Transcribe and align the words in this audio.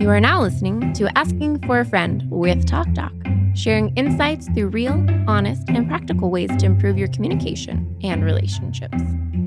You 0.00 0.08
are 0.08 0.18
now 0.20 0.40
listening 0.40 0.92
to 0.94 1.16
Asking 1.18 1.58
for 1.66 1.80
a 1.80 1.84
Friend 1.84 2.24
with 2.30 2.66
Talk 2.66 2.90
Doc, 2.94 3.12
sharing 3.54 3.94
insights 3.96 4.48
through 4.48 4.68
real, 4.68 4.94
honest, 5.28 5.68
and 5.68 5.86
practical 5.86 6.30
ways 6.30 6.48
to 6.56 6.64
improve 6.66 6.96
your 6.96 7.08
communication 7.08 7.94
and 8.02 8.24
relationships. 8.24 8.96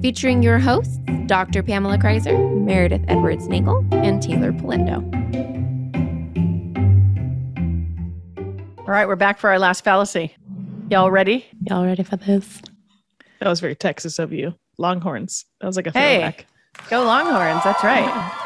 Featuring 0.02 0.44
your 0.44 0.60
hosts, 0.60 1.00
Dr. 1.26 1.64
Pamela 1.64 1.98
Kreiser, 1.98 2.62
Meredith 2.64 3.02
Edwards 3.08 3.48
Nagel, 3.48 3.84
and 3.92 4.22
Taylor 4.22 4.52
Polendo. 4.52 5.02
All 8.80 8.86
right, 8.94 9.08
we're 9.08 9.16
back 9.16 9.40
for 9.40 9.50
our 9.50 9.58
last 9.58 9.84
fallacy. 9.84 10.36
Y'all 10.92 11.10
ready? 11.10 11.46
Y'all 11.68 11.84
ready 11.84 12.04
for 12.04 12.18
this? 12.18 12.62
That 13.40 13.50
was 13.50 13.60
very 13.60 13.76
Texas 13.76 14.20
of 14.20 14.32
you. 14.32 14.54
Longhorns. 14.78 15.46
That 15.62 15.68
was 15.68 15.76
like 15.78 15.88
a 15.88 15.92
Hey. 15.92 16.18
throwback. 16.18 16.46
Go 16.92 17.04
Longhorns. 17.06 17.64
That's 17.64 17.84
right. 17.84 18.40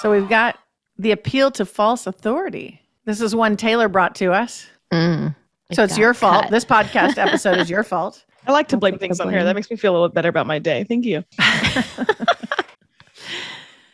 So 0.00 0.10
we've 0.10 0.28
got 0.28 0.58
the 1.02 1.10
appeal 1.12 1.50
to 1.52 1.66
false 1.66 2.06
authority. 2.06 2.80
This 3.04 3.20
is 3.20 3.34
one 3.34 3.56
Taylor 3.56 3.88
brought 3.88 4.14
to 4.16 4.32
us. 4.32 4.66
Mm, 4.92 5.34
So 5.72 5.82
it's 5.82 5.94
got 5.94 6.00
your 6.00 6.14
fault. 6.14 6.42
cut. 6.44 6.50
This 6.50 6.64
podcast 6.64 7.18
episode 7.26 7.58
is 7.58 7.68
your 7.68 7.82
fault. 7.82 8.24
I 8.46 8.52
like 8.52 8.68
to 8.68 8.76
blame 8.76 8.98
things 8.98 9.20
on 9.20 9.30
here. 9.30 9.44
That 9.44 9.54
makes 9.54 9.70
me 9.70 9.76
feel 9.76 9.92
a 9.92 9.94
little 9.94 10.08
better 10.08 10.28
about 10.28 10.46
my 10.46 10.58
day. 10.58 10.84
Thank 10.84 11.04
you. 11.04 11.24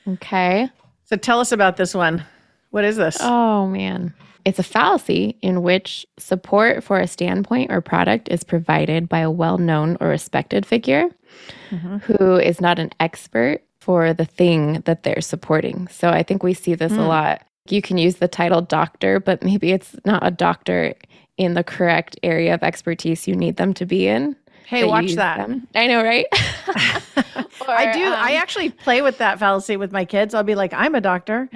Okay. 0.07 0.71
So 1.05 1.16
tell 1.16 1.39
us 1.41 1.52
about 1.52 1.77
this 1.77 1.95
one. 1.95 2.25
What 2.71 2.85
is 2.85 2.97
this? 2.97 3.19
Oh, 3.21 3.66
man. 3.66 4.15
It's 4.47 4.59
a 4.59 4.63
fallacy 4.63 5.37
in 5.43 5.63
which 5.63 6.07
support 6.19 6.83
for 6.83 6.99
a 6.99 7.07
standpoint 7.07 7.71
or 7.71 7.83
product 7.83 8.29
is 8.30 8.43
provided 8.43 9.07
by 9.09 9.19
a 9.19 9.30
well 9.30 9.59
known 9.59 9.99
or 10.01 10.09
respected 10.09 10.65
figure 10.65 11.11
Mhm. 11.71 12.01
who 12.05 12.37
is 12.37 12.59
not 12.59 12.79
an 12.79 12.91
expert 13.01 13.61
for 13.80 14.12
the 14.12 14.24
thing 14.24 14.80
that 14.84 15.02
they're 15.02 15.20
supporting. 15.20 15.88
So 15.88 16.09
I 16.10 16.23
think 16.23 16.42
we 16.42 16.55
see 16.55 16.74
this 16.74 16.92
a 16.92 16.96
Mm. 16.96 17.09
lot. 17.09 17.42
You 17.68 17.82
can 17.82 17.98
use 17.98 18.16
the 18.16 18.28
title 18.28 18.60
doctor, 18.62 19.20
but 19.20 19.42
maybe 19.42 19.73
it's 19.73 19.95
not 20.04 20.27
a 20.27 20.30
doctor 20.30 20.95
in 21.37 21.54
the 21.54 21.62
correct 21.65 22.18
area 22.23 22.54
of 22.54 22.62
expertise 22.62 23.29
you 23.29 23.37
need 23.37 23.57
them 23.57 23.73
to 23.74 23.87
be 23.87 24.09
in. 24.09 24.35
hey, 24.66 24.82
that 24.82 24.88
watch 24.88 25.12
that. 25.15 25.37
them. 25.38 25.66
I 25.74 25.87
know, 25.87 26.02
right? 26.02 26.26
I 26.32 27.93
do. 27.93 28.02
Or, 28.04 28.15
I 28.15 28.35
um, 28.37 28.43
actually 28.43 28.70
play 28.70 29.01
with 29.02 29.18
that 29.18 29.38
fallacy 29.38 29.76
with 29.76 29.92
my 29.92 30.04
kids. 30.04 30.35
I'll 30.35 30.42
be 30.42 30.54
like, 30.54 30.73
I'm 30.74 30.95
a 30.95 31.01
doctor. 31.01 31.48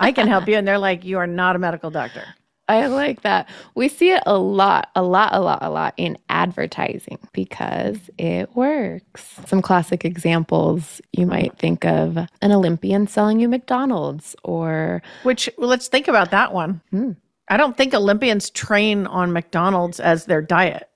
I 0.00 0.12
can 0.12 0.26
help 0.26 0.48
you. 0.48 0.56
And 0.56 0.66
they're 0.66 0.78
like, 0.78 1.04
you 1.04 1.18
are 1.18 1.26
not 1.26 1.54
a 1.56 1.58
medical 1.58 1.90
doctor. 1.90 2.24
I 2.68 2.86
like 2.88 3.22
that. 3.22 3.48
We 3.74 3.88
see 3.88 4.10
it 4.10 4.22
a 4.26 4.38
lot, 4.38 4.90
a 4.96 5.02
lot, 5.02 5.32
a 5.32 5.40
lot, 5.40 5.60
a 5.62 5.70
lot 5.70 5.94
in 5.96 6.18
advertising 6.28 7.18
because 7.32 7.98
it 8.18 8.54
works. 8.56 9.38
Some 9.46 9.62
classic 9.62 10.04
examples 10.04 11.00
you 11.12 11.26
might 11.26 11.56
think 11.58 11.84
of 11.84 12.16
an 12.16 12.52
Olympian 12.52 13.06
selling 13.06 13.38
you 13.38 13.48
McDonald's 13.48 14.34
or 14.42 15.02
Which, 15.22 15.48
well, 15.58 15.68
let's 15.68 15.86
think 15.86 16.08
about 16.08 16.32
that 16.32 16.52
one. 16.52 16.80
Hmm. 16.90 17.12
I 17.48 17.56
don't 17.56 17.76
think 17.76 17.94
Olympians 17.94 18.50
train 18.50 19.06
on 19.06 19.32
McDonald's 19.32 20.00
as 20.00 20.24
their 20.24 20.42
diet. 20.42 20.88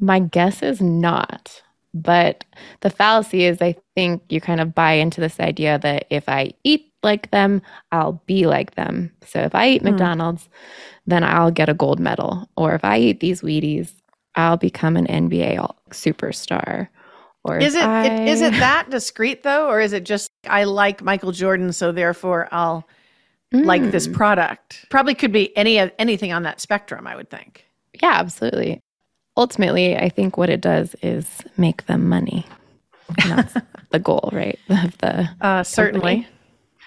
my 0.00 0.18
guess 0.18 0.62
is 0.62 0.80
not. 0.80 1.62
But 1.96 2.44
the 2.80 2.90
fallacy 2.90 3.44
is 3.44 3.62
I 3.62 3.76
think 3.94 4.24
you 4.28 4.40
kind 4.40 4.60
of 4.60 4.74
buy 4.74 4.94
into 4.94 5.20
this 5.20 5.38
idea 5.38 5.78
that 5.78 6.06
if 6.10 6.28
I 6.28 6.54
eat 6.64 6.92
like 7.04 7.30
them, 7.30 7.62
I'll 7.92 8.20
be 8.26 8.46
like 8.46 8.74
them. 8.74 9.12
So 9.26 9.40
if 9.40 9.54
I 9.54 9.68
eat 9.70 9.82
Hmm. 9.82 9.88
McDonald's, 9.90 10.48
then 11.06 11.22
I'll 11.22 11.50
get 11.50 11.68
a 11.68 11.74
gold 11.74 12.00
medal. 12.00 12.48
Or 12.56 12.74
if 12.74 12.84
I 12.84 12.98
eat 12.98 13.20
these 13.20 13.42
Wheaties, 13.42 13.92
I'll 14.34 14.56
become 14.56 14.96
an 14.96 15.06
NBA 15.06 15.58
superstar. 15.90 16.88
Or 17.44 17.58
Is 17.60 17.74
it, 17.74 17.82
I, 17.82 18.06
it 18.06 18.28
is 18.28 18.40
it 18.40 18.58
that 18.58 18.90
discreet 18.90 19.42
though, 19.42 19.68
or 19.68 19.80
is 19.80 19.92
it 19.92 20.04
just 20.04 20.30
I 20.48 20.64
like 20.64 21.02
Michael 21.02 21.30
Jordan, 21.32 21.72
so 21.72 21.92
therefore 21.92 22.48
I'll 22.50 22.88
like 23.52 23.90
this 23.90 24.06
Mm, 24.08 24.14
product? 24.14 24.86
Probably 24.90 25.14
could 25.14 25.32
be 25.32 25.56
any 25.56 25.78
of 25.78 25.92
anything 25.98 26.32
on 26.32 26.42
that 26.44 26.60
spectrum. 26.60 27.06
I 27.06 27.14
would 27.16 27.30
think. 27.30 27.64
Yeah, 28.02 28.12
absolutely. 28.14 28.80
Ultimately, 29.36 29.96
I 29.96 30.08
think 30.08 30.36
what 30.36 30.50
it 30.50 30.60
does 30.60 30.94
is 31.02 31.42
make 31.56 31.86
them 31.86 32.08
money. 32.08 32.46
And 33.22 33.30
that's 33.30 33.54
the 33.90 33.98
goal, 33.98 34.30
right? 34.32 34.58
Of 34.68 34.96
the 34.98 35.28
Uh, 35.40 35.62
certainly, 35.62 36.22
Company. 36.22 36.28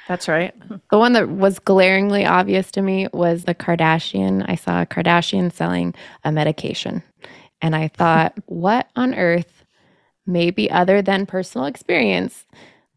That's 0.08 0.28
right. 0.28 0.54
The 0.92 0.98
one 0.98 1.14
that 1.14 1.30
was 1.30 1.60
glaringly 1.60 2.26
obvious 2.26 2.72
to 2.72 2.82
me 2.82 3.08
was 3.12 3.44
the 3.44 3.56
Kardashian. 3.56 4.46
I 4.48 4.56
saw 4.56 4.82
a 4.82 4.86
Kardashian 4.86 5.52
selling 5.52 5.94
a 6.24 6.32
medication. 6.32 7.04
And 7.62 7.76
I 7.76 7.90
thought, 7.90 8.34
what 8.46 8.88
on 8.96 9.14
earth, 9.14 9.66
maybe 10.26 10.72
other 10.72 11.02
than 11.02 11.26
personal 11.26 11.68
experience, 11.68 12.46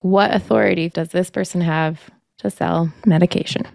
what 0.01 0.33
authority 0.35 0.89
does 0.89 1.09
this 1.09 1.31
person 1.31 1.61
have 1.61 2.11
to 2.39 2.51
sell 2.51 2.93
medication? 3.05 3.67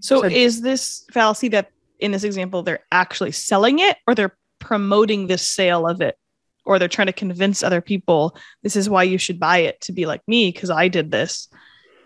So, 0.00 0.22
So- 0.22 0.28
is 0.28 0.62
this 0.62 1.04
fallacy 1.12 1.48
that 1.48 1.70
in 2.00 2.12
this 2.12 2.24
example 2.24 2.62
they're 2.62 2.84
actually 2.92 3.32
selling 3.32 3.78
it 3.80 3.98
or 4.06 4.14
they're 4.14 4.36
promoting 4.58 5.26
this 5.26 5.46
sale 5.46 5.86
of 5.86 6.00
it? 6.00 6.16
Or 6.64 6.78
they're 6.78 6.86
trying 6.86 7.06
to 7.06 7.14
convince 7.14 7.62
other 7.62 7.80
people 7.80 8.36
this 8.62 8.76
is 8.76 8.90
why 8.90 9.02
you 9.04 9.16
should 9.16 9.40
buy 9.40 9.58
it 9.58 9.80
to 9.82 9.92
be 9.92 10.04
like 10.04 10.20
me 10.28 10.50
because 10.50 10.68
I 10.68 10.88
did 10.88 11.10
this 11.10 11.48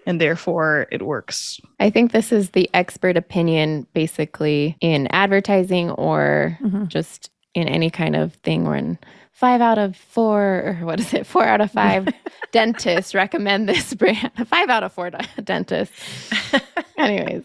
and 0.07 0.21
therefore 0.21 0.87
it 0.91 1.03
works. 1.03 1.61
I 1.81 1.91
think 1.91 2.13
this 2.13 2.33
is 2.33 2.51
the 2.51 2.69
expert 2.75 3.17
opinion 3.17 3.87
basically 3.95 4.77
in 4.81 5.07
advertising 5.09 5.91
or 5.91 6.59
Mhm. 6.63 6.89
just 6.89 7.31
in 7.55 7.69
any 7.69 7.91
kind 7.91 8.17
of 8.17 8.35
thing 8.37 8.65
when 8.65 8.99
five 9.33 9.61
out 9.61 9.79
of 9.79 9.97
four 9.97 10.43
or 10.81 10.87
what 10.87 11.01
is 11.01 11.13
it 11.15 11.27
four 11.27 11.45
out 11.45 11.61
of 11.61 11.71
five 11.71 12.09
dentists 12.53 13.15
recommend 13.15 13.69
this 13.69 13.95
brand. 13.95 14.31
Five 14.47 14.69
out 14.71 14.83
of 14.85 14.93
four 14.93 15.11
dentists. 15.43 16.31
Anyways 16.99 17.43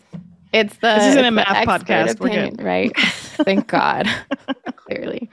it's 0.53 0.75
the 0.77 0.95
This 0.95 1.07
isn't 1.11 1.25
a 1.25 1.31
math 1.31 1.67
podcast. 1.67 2.11
Opinion, 2.21 2.55
right? 2.59 2.91
Thank 2.97 3.67
god. 3.67 4.07
Clearly. 4.75 5.29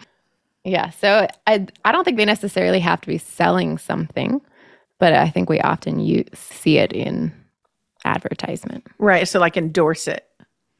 Yeah 0.65 0.91
so 0.91 1.27
I, 1.47 1.67
I 1.85 1.93
don't 1.93 2.05
think 2.05 2.17
they 2.17 2.25
necessarily 2.25 2.81
have 2.81 3.01
to 3.03 3.07
be 3.07 3.19
selling 3.19 3.79
something 3.79 4.41
but 4.99 5.13
i 5.13 5.29
think 5.29 5.49
we 5.49 5.61
often 5.61 5.99
use, 6.01 6.27
see 6.35 6.79
it 6.79 6.93
in 6.93 7.33
advertisement 8.05 8.87
Right. 8.99 9.27
So 9.29 9.39
like 9.41 9.57
endorse 9.57 10.07
it. 10.09 10.27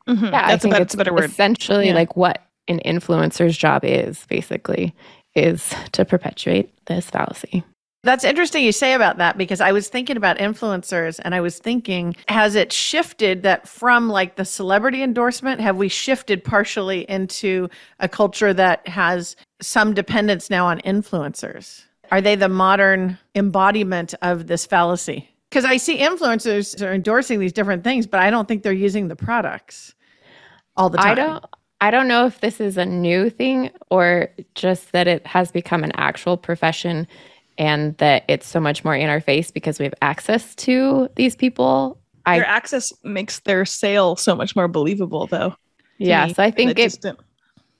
Mhm. 0.09 0.31
yeah, 0.31 0.47
I 0.47 0.51
that's, 0.51 0.57
a, 0.57 0.59
think 0.59 0.75
bet- 0.75 0.83
it's 0.83 0.95
a 0.95 0.97
better 0.99 1.13
word. 1.15 1.25
Essentially, 1.31 1.89
Yeah. 1.89 1.95
like 1.95 2.17
what 2.17 2.43
an 2.69 2.81
influencer's 2.85 3.57
job 3.57 3.85
is, 3.85 4.25
basically, 4.29 4.95
is 5.35 5.75
to 5.93 6.05
perpetuate 6.05 6.71
this 6.87 7.09
fallacy. 7.11 7.65
That's 8.03 8.23
interesting 8.25 8.63
you 8.65 8.73
say 8.73 8.93
about 8.93 9.17
that 9.17 9.39
because 9.39 9.63
I 9.63 9.73
was 9.73 9.89
thinking 9.89 10.19
about 10.19 10.37
influencers 10.37 11.19
and 11.25 11.35
I 11.35 11.41
was 11.41 11.59
thinking, 11.59 12.15
has 12.29 12.55
it 12.55 12.71
shifted 12.71 13.43
that 13.45 13.67
from 13.67 14.11
like 14.11 14.37
the 14.37 14.45
celebrity 14.45 15.03
endorsement? 15.03 15.63
Have 15.63 15.77
we 15.77 15.89
shifted 15.89 16.45
partially 16.45 17.09
into 17.09 17.71
a 18.01 18.09
culture 18.09 18.53
that 18.53 18.87
has 18.87 19.37
some 19.63 19.95
dependence 19.95 20.51
now 20.51 20.67
on 20.67 20.81
influencers? 20.83 21.85
Are 22.15 22.21
they 22.21 22.37
the 22.37 22.49
modern 22.49 23.19
embodiment 23.35 24.15
of 24.23 24.47
this 24.47 24.65
fallacy? 24.67 25.29
Because 25.51 25.65
I 25.65 25.79
see 25.79 25.99
influencers 25.99 26.81
are 26.81 26.93
endorsing 26.93 27.41
these 27.41 27.53
different 27.53 27.83
things, 27.83 28.07
but 28.07 28.21
I 28.21 28.31
don't 28.31 28.47
think 28.47 28.63
they're 28.63 28.73
using 28.73 29.09
the 29.09 29.17
products 29.17 29.97
all 30.77 30.89
the 30.91 30.99
time. 30.99 31.11
I 31.11 31.15
don't. 31.17 31.45
I 31.81 31.91
don't 31.91 32.07
know 32.07 32.25
if 32.27 32.39
this 32.41 32.61
is 32.61 32.77
a 32.77 32.87
new 32.87 33.31
thing 33.31 33.71
or 33.91 34.29
just 34.55 34.93
that 34.93 35.09
it 35.09 35.27
has 35.27 35.51
become 35.51 35.83
an 35.83 35.91
actual 35.97 36.37
profession 36.37 37.09
and 37.59 37.99
that 37.99 38.23
it's 38.29 38.47
so 38.47 38.61
much 38.61 38.85
more 38.85 38.95
in 38.95 39.09
our 39.09 39.21
face 39.21 39.51
because 39.51 39.81
we 39.81 39.85
have 39.85 39.95
access 40.01 40.55
to 40.55 41.09
these 41.17 41.35
people. 41.35 42.01
I 42.27 42.39
Their 42.39 42.47
access 42.47 42.93
makes 43.03 43.41
their 43.41 43.65
sale 43.65 44.15
so 44.15 44.37
much 44.37 44.55
more 44.55 44.69
believable, 44.69 45.27
though. 45.27 45.57
yeah, 45.99 46.27
me, 46.27 46.35
so 46.35 46.45
I 46.45 46.53
think 46.53 46.79
it 46.79 46.85
just- 46.85 47.05
uh, 47.05 47.15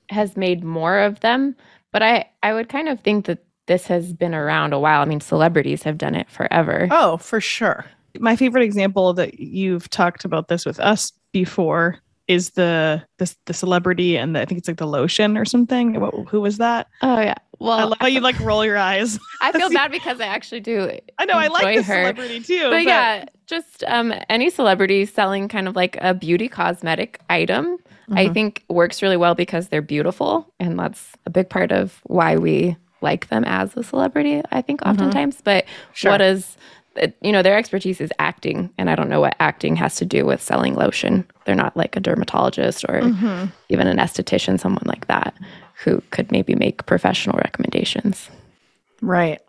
has 0.09 0.35
made 0.35 0.61
more 0.61 0.99
of 0.99 1.21
them, 1.21 1.55
but 1.93 2.03
I 2.03 2.29
I 2.43 2.51
would 2.51 2.67
kind 2.67 2.89
of 2.89 2.99
think 2.99 3.27
that 3.27 3.39
this 3.67 3.87
has 3.87 4.13
been 4.13 4.33
around 4.35 4.73
a 4.73 4.79
while. 4.79 5.01
I 5.01 5.05
mean, 5.05 5.21
celebrities 5.21 5.83
have 5.83 5.97
done 5.97 6.15
it 6.15 6.29
forever. 6.29 6.87
Oh, 6.91 7.17
for 7.17 7.41
sure. 7.41 7.85
my 8.19 8.35
favorite 8.35 8.63
example 8.63 9.13
that 9.13 9.39
you've 9.39 9.89
talked 9.89 10.23
about 10.25 10.47
this 10.47 10.65
with 10.65 10.79
us 10.79 11.11
before 11.33 11.99
is 12.27 12.51
the 12.51 13.03
the, 13.19 13.35
the 13.45 13.53
celebrity 13.53 14.17
and 14.17 14.35
the, 14.35 14.41
I 14.41 14.45
think 14.45 14.57
it's 14.57 14.67
like 14.67 14.77
the 14.77 14.87
lotion 14.87 15.37
or 15.37 15.45
something. 15.45 15.99
What, 15.99 16.13
who 16.27 16.41
was 16.41 16.57
that? 16.57 16.87
Oh 17.01 17.19
yeah. 17.19 17.35
Well, 17.59 17.71
I 17.79 17.83
love 17.83 17.97
how 18.01 18.07
you 18.07 18.19
like 18.19 18.39
roll 18.39 18.65
your 18.65 18.77
eyes. 18.77 19.19
I 19.41 19.51
feel 19.51 19.69
bad 19.73 19.91
because 19.91 20.19
I 20.19 20.25
actually 20.25 20.61
do. 20.61 20.91
I 21.19 21.25
know 21.25 21.35
I 21.35 21.47
like 21.47 21.77
the 21.77 21.83
her. 21.83 22.01
celebrity 22.03 22.39
too. 22.41 22.69
But 22.69 22.83
yeah, 22.83 23.25
just 23.47 23.83
um, 23.87 24.13
any 24.29 24.49
celebrity 24.49 25.05
selling 25.05 25.47
kind 25.47 25.67
of 25.67 25.75
like 25.75 25.97
a 26.01 26.13
beauty 26.13 26.47
cosmetic 26.49 27.19
item, 27.29 27.77
I 28.11 28.25
Mhm. 28.27 28.33
think 28.33 28.63
works 28.69 29.01
really 29.01 29.17
well 29.17 29.35
because 29.35 29.67
they're 29.69 29.81
beautiful, 29.81 30.51
and 30.59 30.77
that's 30.79 31.11
a 31.25 31.29
big 31.29 31.49
part 31.49 31.71
of 31.71 31.99
why 32.05 32.37
we 32.37 32.75
like 33.05 33.29
them 33.29 33.45
as 33.45 33.77
a 33.77 33.83
celebrity. 33.83 34.41
I 34.51 34.61
think 34.61 34.81
Mhm. 34.81 34.89
oftentimes, 34.89 35.39
but 35.41 35.63
Sure. 35.93 36.11
what 36.11 36.21
is 36.21 36.57
you 37.21 37.31
know 37.33 37.41
their 37.41 37.57
expertise 37.57 37.99
is 37.99 38.11
acting, 38.19 38.69
and 38.77 38.89
I 38.89 38.95
don't 38.95 39.09
know 39.09 39.19
what 39.19 39.35
acting 39.39 39.75
has 39.75 39.97
to 39.97 40.05
do 40.05 40.25
with 40.25 40.41
selling 40.41 40.75
lotion. 40.75 41.25
They're 41.45 41.53
not 41.53 41.75
like 41.75 41.95
a 41.97 41.99
dermatologist 41.99 42.85
or 42.87 43.01
Mhm. 43.01 43.51
even 43.69 43.87
an 43.87 43.97
esthetician, 43.97 44.57
someone 44.59 44.83
like 44.85 45.07
that, 45.07 45.33
who 45.83 46.01
could 46.11 46.31
maybe 46.31 46.55
make 46.55 46.85
professional 46.85 47.37
recommendations. 47.43 48.29
Right. 49.01 49.39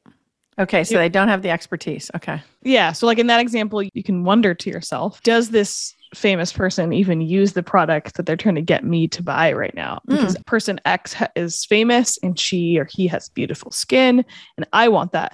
Okay, 0.58 0.82
so 0.84 0.96
they 0.98 1.08
don't 1.08 1.28
have 1.28 1.42
the 1.42 1.50
expertise. 1.50 2.10
Okay. 2.16 2.40
Yeah. 2.62 2.92
So, 2.92 3.06
like 3.06 3.18
in 3.18 3.26
that 3.28 3.40
example, 3.40 3.80
you 3.82 4.02
can 4.02 4.24
wonder 4.24 4.52
to 4.54 4.70
yourself, 4.70 5.22
does 5.22 5.50
this 5.50 5.94
famous 6.16 6.52
person 6.52 6.92
even 6.92 7.20
use 7.20 7.52
the 7.52 7.62
product 7.62 8.16
that 8.16 8.26
they're 8.26 8.36
trying 8.36 8.54
to 8.56 8.62
get 8.62 8.84
me 8.84 9.06
to 9.08 9.22
buy 9.22 9.52
right 9.52 9.74
now. 9.74 10.00
Mm. 10.08 10.16
because 10.16 10.36
person 10.46 10.80
X 10.84 11.12
ha- 11.12 11.28
is 11.36 11.64
famous 11.64 12.18
and 12.22 12.38
she 12.38 12.78
or 12.78 12.86
he 12.90 13.06
has 13.08 13.28
beautiful 13.28 13.70
skin 13.70 14.24
and 14.56 14.66
I 14.72 14.88
want 14.88 15.12
that. 15.12 15.32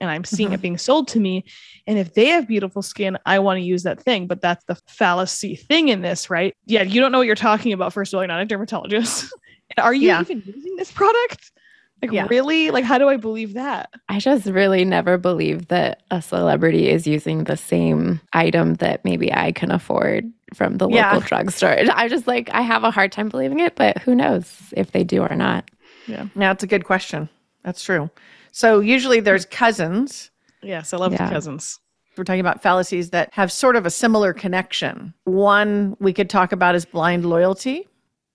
And 0.00 0.08
I'm 0.08 0.24
seeing 0.24 0.52
it 0.52 0.62
being 0.62 0.78
sold 0.78 1.08
to 1.08 1.20
me. 1.20 1.44
And 1.86 1.98
if 1.98 2.14
they 2.14 2.26
have 2.28 2.48
beautiful 2.48 2.80
skin 2.80 3.18
I 3.26 3.38
want 3.40 3.58
to 3.58 3.62
use 3.62 3.82
that 3.82 4.00
thing. 4.02 4.26
But 4.26 4.40
that's 4.40 4.64
the 4.64 4.76
fallacy 4.88 5.56
thing 5.56 5.88
in 5.88 6.00
this 6.00 6.30
right? 6.30 6.54
Yeah 6.66 6.82
you 6.82 7.00
don't 7.00 7.12
know 7.12 7.18
what 7.18 7.26
you're 7.26 7.36
talking 7.36 7.72
about 7.72 7.92
first 7.92 8.12
of 8.14 8.16
all. 8.18 8.22
You're 8.22 8.28
not 8.28 8.40
a 8.40 8.46
dermatologist. 8.46 9.32
Are 9.78 9.92
you 9.94 10.08
Yeah. 10.08 10.20
even 10.22 10.42
using 10.46 10.76
this 10.76 10.90
product 10.90 11.52
like 12.02 12.12
Yeah. 12.12 12.26
really 12.30 12.70
like 12.70 12.84
how 12.84 12.98
do 12.98 13.08
I 13.08 13.16
believe 13.16 13.54
that 13.54 13.90
I 14.08 14.18
just 14.20 14.46
really 14.46 14.84
never 14.84 15.18
believe 15.18 15.68
that 15.68 16.02
a 16.10 16.22
celebrity 16.22 16.88
is 16.88 17.06
using 17.06 17.44
the 17.44 17.56
same 17.56 18.20
item 18.32 18.74
that 18.74 19.04
maybe 19.04 19.32
I 19.32 19.52
can 19.52 19.70
afford 19.70 20.30
from 20.54 20.78
the 20.78 20.88
Yeah. 20.88 21.12
local 21.12 21.26
drugstore. 21.28 21.76
I 21.94 22.08
just 22.08 22.26
like 22.26 22.50
I 22.52 22.62
have 22.62 22.84
a 22.84 22.90
hard 22.90 23.12
time 23.12 23.28
believing 23.28 23.60
it, 23.60 23.76
but 23.76 23.98
who 23.98 24.14
knows 24.14 24.72
if 24.76 24.92
they 24.92 25.04
do 25.04 25.22
or 25.22 25.34
not. 25.36 25.70
Yeah. 26.06 26.26
Now, 26.34 26.50
it's 26.50 26.62
a 26.64 26.66
good 26.66 26.84
question. 26.84 27.28
That's 27.62 27.82
true. 27.84 28.10
So 28.52 28.80
usually 28.80 29.20
there's 29.20 29.44
cousins. 29.44 30.30
yes 30.62 30.92
I 30.92 30.96
love 30.96 31.12
Yeah. 31.12 31.26
the 31.26 31.32
cousins 31.34 31.78
We're 32.16 32.24
talking 32.24 32.40
about 32.40 32.60
fallacies 32.62 33.10
that 33.10 33.28
have 33.32 33.50
sort 33.52 33.76
of 33.76 33.86
a 33.86 33.90
similar 33.90 34.32
connection. 34.34 35.14
One 35.24 35.96
we 36.00 36.12
could 36.12 36.28
talk 36.28 36.52
about 36.52 36.74
is 36.74 36.84
blind 36.84 37.24
loyalty, 37.24 37.88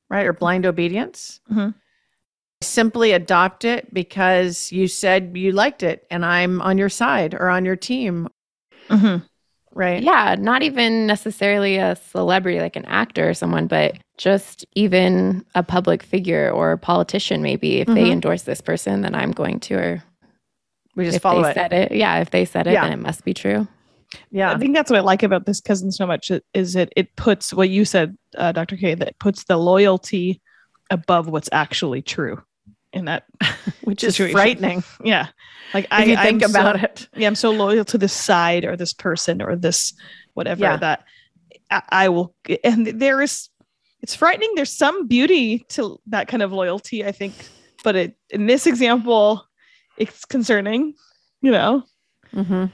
right? 0.09 0.25
Or 0.25 0.33
blind 0.33 0.65
obedience. 0.65 1.39
Mhm. 1.51 1.75
Simply 2.61 3.11
adopt 3.11 3.65
it 3.65 3.93
because 3.93 4.71
you 4.71 4.87
said 4.87 5.33
you 5.35 5.51
liked 5.51 5.83
it 5.83 6.05
and 6.09 6.25
I'm 6.25 6.61
on 6.61 6.77
your 6.77 6.89
side 6.89 7.33
or 7.33 7.49
on 7.49 7.65
your 7.65 7.75
team, 7.75 8.27
Mhm. 8.89 9.23
right? 9.73 10.01
Yeah, 10.01 10.35
not 10.39 10.63
even 10.63 11.05
necessarily 11.05 11.77
a 11.77 11.95
celebrity 11.97 12.59
like 12.61 12.75
an 12.77 12.85
actor 12.85 13.29
or 13.29 13.33
someone, 13.33 13.67
but 13.67 13.97
just 14.17 14.65
even 14.73 15.45
a 15.53 15.63
public 15.63 16.01
figure 16.01 16.49
or 16.49 16.71
a 16.71 16.77
politician 16.77 17.41
maybe 17.41 17.81
if 17.81 17.87
they 17.87 18.05
Mhm. 18.05 18.11
endorse 18.13 18.43
this 18.43 18.61
person 18.61 19.01
then 19.01 19.13
I'm 19.15 19.31
going 19.33 19.59
to 19.61 19.75
or 19.75 20.03
We 20.95 21.03
just 21.03 21.17
if 21.17 21.21
follow 21.21 21.43
they 21.43 21.51
it. 21.51 21.53
said 21.55 21.73
it. 21.73 21.91
Yeah, 21.91 22.19
if 22.19 22.31
they 22.31 22.45
said 22.45 22.67
it 22.67 22.71
Yeah. 22.73 22.83
then 22.83 22.93
it 22.93 23.01
must 23.01 23.25
be 23.25 23.33
true. 23.33 23.67
Yeah. 24.31 24.51
I 24.53 24.57
think 24.57 24.73
that's 24.73 24.89
what 24.89 24.97
I 24.99 25.01
like 25.03 25.23
about 25.23 25.45
this 25.45 25.59
cousin 25.59 25.91
so 25.91 26.07
much 26.07 26.31
is 26.53 26.73
that 26.73 26.89
it 26.95 27.13
puts 27.17 27.53
what 27.53 27.69
you 27.69 27.83
said, 27.83 28.15
uh, 28.37 28.53
Dr. 28.53 28.77
K, 28.77 28.95
that 28.95 29.19
puts 29.19 29.43
the 29.43 29.57
loyalty 29.57 30.39
above 30.89 31.27
what's 31.27 31.49
actually 31.51 32.01
true 32.01 32.41
in 32.93 33.05
that. 33.05 33.25
Which 33.83 34.03
is 34.03 34.17
frightening 34.17 34.83
Yeah. 35.03 35.27
Like 35.73 35.87
I 35.91 36.05
think 36.05 36.43
I'm 36.43 36.51
so- 36.51 36.59
about 36.59 36.83
it. 36.83 37.07
Yeah, 37.15 37.27
I'm 37.27 37.35
so 37.35 37.51
loyal 37.51 37.85
to 37.85 37.97
this 37.97 38.13
side 38.13 38.65
or 38.65 38.75
this 38.75 38.93
person 38.93 39.41
or 39.41 39.55
this 39.55 39.93
whatever 40.33 40.61
Yeah. 40.61 40.77
that 40.77 41.03
I, 41.69 41.81
I 41.89 42.09
will. 42.09 42.35
And 42.63 42.87
there 42.87 43.21
is, 43.21 43.49
it's 44.01 44.15
frightening. 44.15 44.51
There's 44.55 44.71
some 44.71 45.07
beauty 45.07 45.65
to 45.69 45.99
that 46.07 46.27
kind 46.27 46.43
of 46.43 46.51
loyalty, 46.51 47.03
I 47.05 47.11
think. 47.11 47.33
But 47.83 47.95
it, 47.95 48.17
in 48.29 48.47
this 48.47 48.65
example, 48.67 49.45
it's 49.97 50.25
concerning, 50.25 50.93
you 51.41 51.51
know? 51.51 51.83
mm-hmm. 52.33 52.65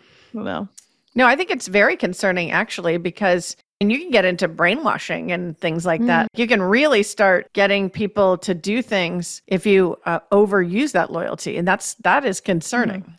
I. 0.43 0.67
No, 1.15 1.25
I 1.27 1.35
think 1.35 1.51
it's 1.51 1.67
very 1.67 1.97
concerning 1.97 2.51
actually 2.51 2.97
because 2.97 3.55
and 3.81 3.91
you 3.91 3.97
can 3.97 4.11
get 4.11 4.25
into 4.25 4.47
brainwashing 4.47 5.31
and 5.31 5.57
things 5.57 5.87
like 5.87 6.05
that. 6.05 6.27
You 6.35 6.47
can 6.47 6.61
really 6.61 7.01
start 7.01 7.51
getting 7.53 7.89
people 7.89 8.37
to 8.37 8.53
do 8.53 8.83
things 8.83 9.41
if 9.47 9.65
you 9.65 9.97
uh, 10.05 10.19
overuse 10.31 10.91
that 10.91 11.11
loyalty, 11.11 11.57
and 11.57 11.67
that's 11.67 11.95
that 11.95 12.23
is 12.23 12.39
concerning. 12.39 13.17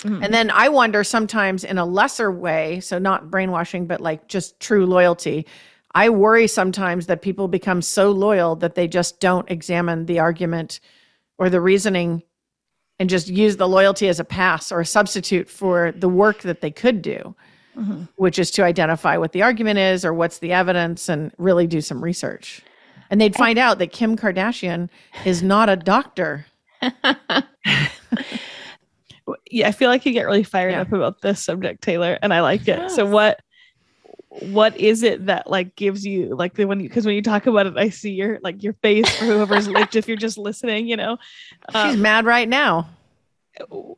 Mhm. 0.00 0.22
And 0.22 0.34
then 0.34 0.50
I 0.50 0.68
wonder 0.68 1.02
sometimes 1.02 1.64
in 1.64 1.78
a 1.78 1.86
lesser 1.86 2.30
way, 2.30 2.80
so 2.80 2.98
not 2.98 3.30
brainwashing, 3.30 3.86
but 3.86 4.00
like 4.02 4.28
just 4.28 4.60
true 4.60 4.84
loyalty. 4.84 5.46
I 5.94 6.10
worry 6.10 6.48
sometimes 6.48 7.06
that 7.06 7.22
people 7.22 7.48
become 7.48 7.80
so 7.80 8.10
loyal 8.10 8.56
that 8.56 8.74
they 8.74 8.86
just 8.86 9.20
don't 9.20 9.50
examine 9.50 10.04
the 10.04 10.18
argument 10.18 10.80
or 11.38 11.48
the 11.48 11.60
reasoning 11.62 12.22
and 12.98 13.08
just 13.08 13.28
use 13.28 13.56
the 13.56 13.68
loyalty 13.68 14.08
as 14.08 14.20
a 14.20 14.24
pass 14.24 14.70
or 14.70 14.80
a 14.80 14.86
substitute 14.86 15.48
for 15.48 15.92
the 15.92 16.08
work 16.08 16.42
that 16.42 16.60
they 16.60 16.70
could 16.70 17.00
do, 17.00 17.34
Mhm. 17.76 18.08
which 18.16 18.38
is 18.38 18.50
to 18.52 18.62
identify 18.64 19.16
what 19.16 19.32
the 19.32 19.42
argument 19.42 19.78
is 19.78 20.04
or 20.04 20.12
what's 20.12 20.38
the 20.38 20.52
evidence 20.52 21.08
and 21.08 21.32
really 21.38 21.66
do 21.66 21.80
some 21.80 22.04
research. 22.04 22.60
And 23.10 23.20
they'd 23.20 23.34
find 23.34 23.58
out 23.58 23.78
that 23.78 23.92
Kim 23.92 24.16
Kardashian 24.16 24.88
is 25.24 25.42
not 25.42 25.68
a 25.68 25.76
doctor. 25.76 26.44
yeah, 29.50 29.68
I 29.68 29.72
feel 29.72 29.88
like 29.88 30.04
you 30.04 30.12
get 30.12 30.24
really 30.26 30.42
fired 30.42 30.72
Yeah. 30.72 30.80
up 30.82 30.92
about 30.92 31.20
this 31.22 31.42
subject, 31.42 31.82
Taylor, 31.82 32.18
and 32.22 32.34
I 32.34 32.40
like 32.40 32.66
it. 32.68 32.90
So 32.90 33.06
what 33.06 33.40
what 34.40 34.74
is 34.78 35.02
it 35.02 35.26
that 35.26 35.48
like 35.50 35.76
gives 35.76 36.06
you 36.06 36.34
like 36.34 36.54
the 36.54 36.64
when 36.64 36.80
you 36.80 36.88
because 36.88 37.04
when 37.06 37.14
you 37.14 37.22
talk 37.22 37.46
about 37.46 37.66
it, 37.66 37.76
I 37.76 37.90
see 37.90 38.12
your 38.12 38.38
like 38.42 38.62
your 38.62 38.72
face 38.74 39.08
for 39.16 39.26
whoever's 39.26 39.68
like 39.78 39.94
if 39.94 40.08
you're 40.08 40.16
just 40.16 40.38
listening, 40.38 40.86
you 40.88 40.96
know. 40.96 41.18
She's 41.70 41.94
Um, 41.94 42.02
mad 42.02 42.24
right 42.24 42.48
now. 42.48 42.88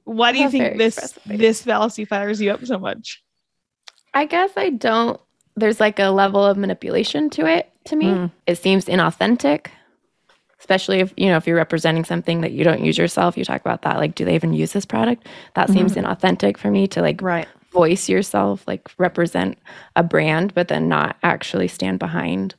why 0.05 0.33
do 0.33 0.39
you 0.39 0.51
think 0.51 0.77
this 0.77 0.99
expressive 0.99 1.39
this 1.39 1.63
fallacy 1.63 2.05
fires 2.05 2.41
you 2.41 2.51
up 2.51 2.65
so 2.67 2.79
much? 2.79 3.23
I 4.15 4.27
guess 4.27 4.51
I 4.57 4.71
don't. 4.71 5.21
There's 5.57 5.81
like 5.81 5.99
a 5.99 6.09
level 6.09 6.45
of 6.45 6.57
manipulation 6.57 7.31
to 7.31 7.47
it 7.47 7.71
to 7.87 7.97
me. 7.97 8.07
Mm. 8.07 8.31
It 8.47 8.57
seems 8.57 8.87
inauthentic, 8.87 9.67
especially 10.59 11.01
if 11.01 11.13
you 11.17 11.27
know 11.27 11.37
if 11.37 11.47
you're 11.47 11.57
representing 11.57 12.05
something 12.05 12.41
that 12.41 12.53
you 12.53 12.65
don't 12.65 12.85
use 12.85 12.97
yourself. 12.97 13.37
You 13.37 13.45
talk 13.45 13.61
about 13.61 13.83
that, 13.83 13.99
like, 13.99 14.15
do 14.15 14.25
they 14.25 14.35
even 14.35 14.53
use 14.53 14.73
this 14.73 14.87
product? 14.87 15.27
That 15.55 15.71
seems 15.71 15.95
inauthentic 15.95 16.57
for 16.57 16.71
me 16.71 16.87
to 16.89 17.03
like 17.03 17.21
Right. 17.21 17.49
voice 17.73 18.09
yourself, 18.09 18.67
like 18.67 18.89
represent 18.99 19.59
a 19.97 20.03
brand, 20.03 20.55
but 20.55 20.69
then 20.69 20.89
not 20.89 21.17
actually 21.23 21.69
stand 21.69 21.99
behind 21.99 22.55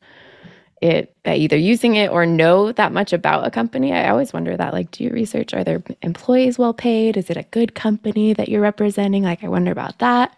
it 0.82 1.14
by 1.22 1.34
either 1.34 1.56
using 1.56 1.96
it 1.96 2.10
or 2.10 2.26
know 2.26 2.70
that 2.70 2.92
much 2.92 3.14
about 3.14 3.46
a 3.46 3.50
company. 3.50 3.94
I 3.94 4.10
always 4.10 4.34
wonder 4.34 4.56
that. 4.56 4.74
Like, 4.74 4.90
do 4.90 5.04
you 5.04 5.10
research? 5.10 5.54
Are 5.54 5.64
their 5.64 5.82
employees 6.02 6.58
well 6.58 6.74
paid? 6.74 7.16
Is 7.16 7.30
it 7.30 7.38
a 7.38 7.44
good 7.44 7.74
company 7.74 8.34
that 8.34 8.50
you're 8.50 8.60
representing? 8.60 9.22
Like, 9.22 9.42
I 9.42 9.48
wonder 9.48 9.72
about 9.72 9.98
that 10.00 10.36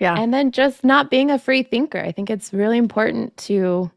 Yeah. 0.00 0.14
and 0.18 0.34
then 0.34 0.50
just 0.50 0.82
not 0.82 1.10
being 1.10 1.30
a 1.30 1.38
free 1.38 1.62
thinker 1.62 1.98
i 2.00 2.10
think 2.10 2.30
it's 2.30 2.52
really 2.52 2.78
important 2.78 3.36
to 3.38 3.90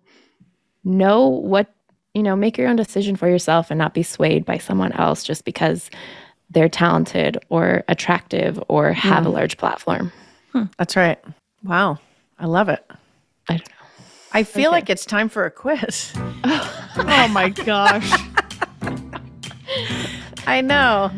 know 0.84 1.28
what 1.28 1.74
you 2.14 2.22
know 2.22 2.36
make 2.36 2.58
your 2.58 2.68
own 2.68 2.76
decision 2.76 3.16
for 3.16 3.30
yourself 3.30 3.72
and 3.72 3.78
not 3.78 3.94
be 3.94 4.04
swayed 4.04 4.46
by 4.46 4.58
someone 4.58 4.92
else 4.92 5.24
just 5.24 5.46
because 5.46 5.90
they're 6.50 6.70
talented 6.70 7.38
or 7.50 7.84
attractive 7.88 8.62
or 8.68 8.92
have 8.92 9.26
a 9.26 9.30
mm. 9.30 9.34
large 9.34 9.58
platform 9.58 10.12
hmm. 10.52 10.64
That's 10.78 10.96
right. 10.96 11.20
Wow. 11.64 11.98
I 12.38 12.46
love 12.46 12.70
it. 12.70 12.86
i 13.50 13.58
don't 13.58 13.70
know 13.70 13.84
I 14.34 14.44
feel 14.44 14.70
Okay. 14.70 14.78
like 14.78 14.90
it's 14.90 15.06
time 15.06 15.30
for 15.30 15.46
a 15.46 15.52
quiz. 15.52 16.12
Oh, 16.96 17.06
oh 17.08 17.28
my 17.30 17.50
gosh. 17.50 18.12
I 20.46 20.62
know. 20.62 21.10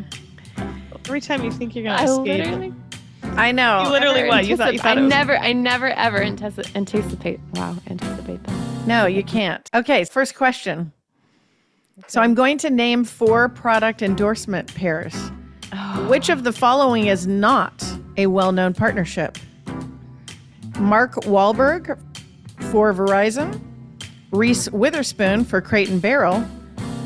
Every 1.06 1.20
time 1.20 1.44
you 1.44 1.52
think 1.52 1.76
you're 1.76 1.84
gonna 1.84 2.02
I 2.02 2.06
escape. 2.06 2.74
I 3.38 3.52
know. 3.52 3.84
You 3.84 3.90
literally 3.90 4.22
never 4.22 4.28
what? 4.28 4.46
You 4.46 4.58
thought 4.58 4.74
you 4.74 4.80
thought 4.80 4.98
I 4.98 5.02
was 5.02 5.10
never, 5.10 5.38
I 5.38 5.54
never 5.54 5.88
ever 5.90 6.20
mm. 6.20 6.38
antici- 6.38 6.76
anticipate. 6.76 7.40
Wow, 7.54 7.76
anticipate 7.88 8.44
that. 8.44 8.88
No, 8.88 9.06
you 9.06 9.24
can't. 9.24 9.70
Okay, 9.74 10.06
first 10.06 10.36
question. 10.36 10.94
So 12.08 12.22
I'm 12.22 12.34
going 12.34 12.58
to 12.60 12.70
name 12.70 13.04
four 13.04 13.50
product 13.50 14.02
endorsement 14.02 14.74
pairs. 14.76 15.14
Oh. 15.74 16.08
Which 16.10 16.30
of 16.30 16.44
the 16.44 16.54
following 16.54 17.08
is 17.08 17.28
not 17.28 17.84
a 18.18 18.28
well 18.28 18.52
known 18.52 18.74
partnership? 18.74 19.38
Mark 20.80 21.14
Wahlberg 21.24 22.00
for 22.72 22.94
Verizon, 22.94 23.62
Reese 24.32 24.70
Witherspoon 24.72 25.46
for 25.46 25.62
Crate 25.62 25.90
and 25.90 26.02
Barrel, 26.02 26.46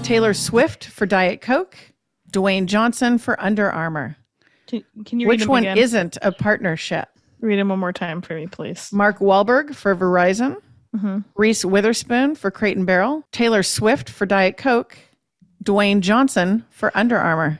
Taylor 0.03 0.33
Swift 0.33 0.85
for 0.85 1.05
Diet 1.05 1.41
Coke, 1.41 1.77
Dwayne 2.31 2.65
Johnson 2.65 3.17
for 3.17 3.39
Under 3.41 3.71
Armour. 3.71 4.17
Can, 4.69 4.83
can 5.05 5.19
you 5.19 5.27
Which 5.27 5.41
them 5.41 5.49
one 5.49 5.63
again? 5.63 5.77
isn't 5.77 6.17
a 6.21 6.31
partnership? 6.31 7.09
read 7.41 7.57
them 7.59 7.69
one 7.69 7.79
more 7.79 7.91
time 7.93 8.21
for 8.21 8.35
me, 8.35 8.47
please? 8.47 8.91
Mark 8.93 9.19
Wahlberg 9.19 9.73
for 9.75 9.95
Verizon, 9.95 10.57
Mhm. 10.95 11.23
Reese 11.35 11.63
Witherspoon 11.65 12.35
for 12.35 12.49
Crate 12.51 12.75
and 12.77 12.85
Barrel, 12.85 13.23
Taylor 13.31 13.63
Swift 13.63 14.09
for 14.09 14.25
Diet 14.25 14.57
Coke, 14.57 14.97
Dwayne 15.63 15.99
Johnson 16.01 16.65
for 16.69 16.91
Under 16.95 17.17
Armour. 17.17 17.59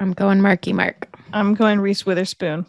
I'm 0.00 0.12
going 0.12 0.40
Marky 0.40 0.72
Mark. 0.72 1.08
I'm 1.32 1.54
going 1.54 1.80
Reese 1.80 2.04
Witherspoon. 2.06 2.66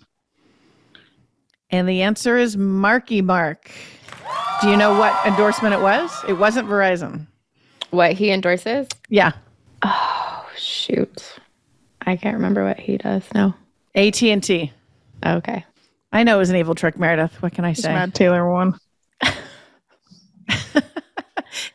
And 1.70 1.88
the 1.90 2.02
answer 2.04 2.38
is 2.38 2.56
Marky 2.58 3.22
Mark. 3.22 3.72
Do 4.62 4.70
you 4.70 4.78
know 4.78 4.98
what 4.98 5.14
endorsement 5.26 5.74
it 5.74 5.82
was? 5.82 6.12
It 6.28 6.34
wasn't 6.34 6.68
Verizon. 6.68 7.28
What 7.92 8.14
he 8.14 8.32
endorses? 8.32 8.88
Yeah, 9.10 9.32
Oh 9.84 10.48
shoot, 10.58 11.36
I 12.06 12.16
can't 12.16 12.36
remember 12.36 12.64
what 12.64 12.80
he 12.80 12.98
does. 12.98 13.24
No. 13.34 13.54
AT&T. 13.96 14.72
Okay. 15.26 15.66
I 16.12 16.24
know 16.24 16.36
it 16.36 16.40
was 16.40 16.50
an 16.50 16.56
evil 16.58 16.76
trick, 16.76 16.98
Meredith. 16.98 17.42
What 17.42 17.54
can 17.54 17.66
I 17.66 17.74
say? 17.74 17.94
mad 17.94 18.14
Taylor 18.14 18.50
won. 18.50 18.78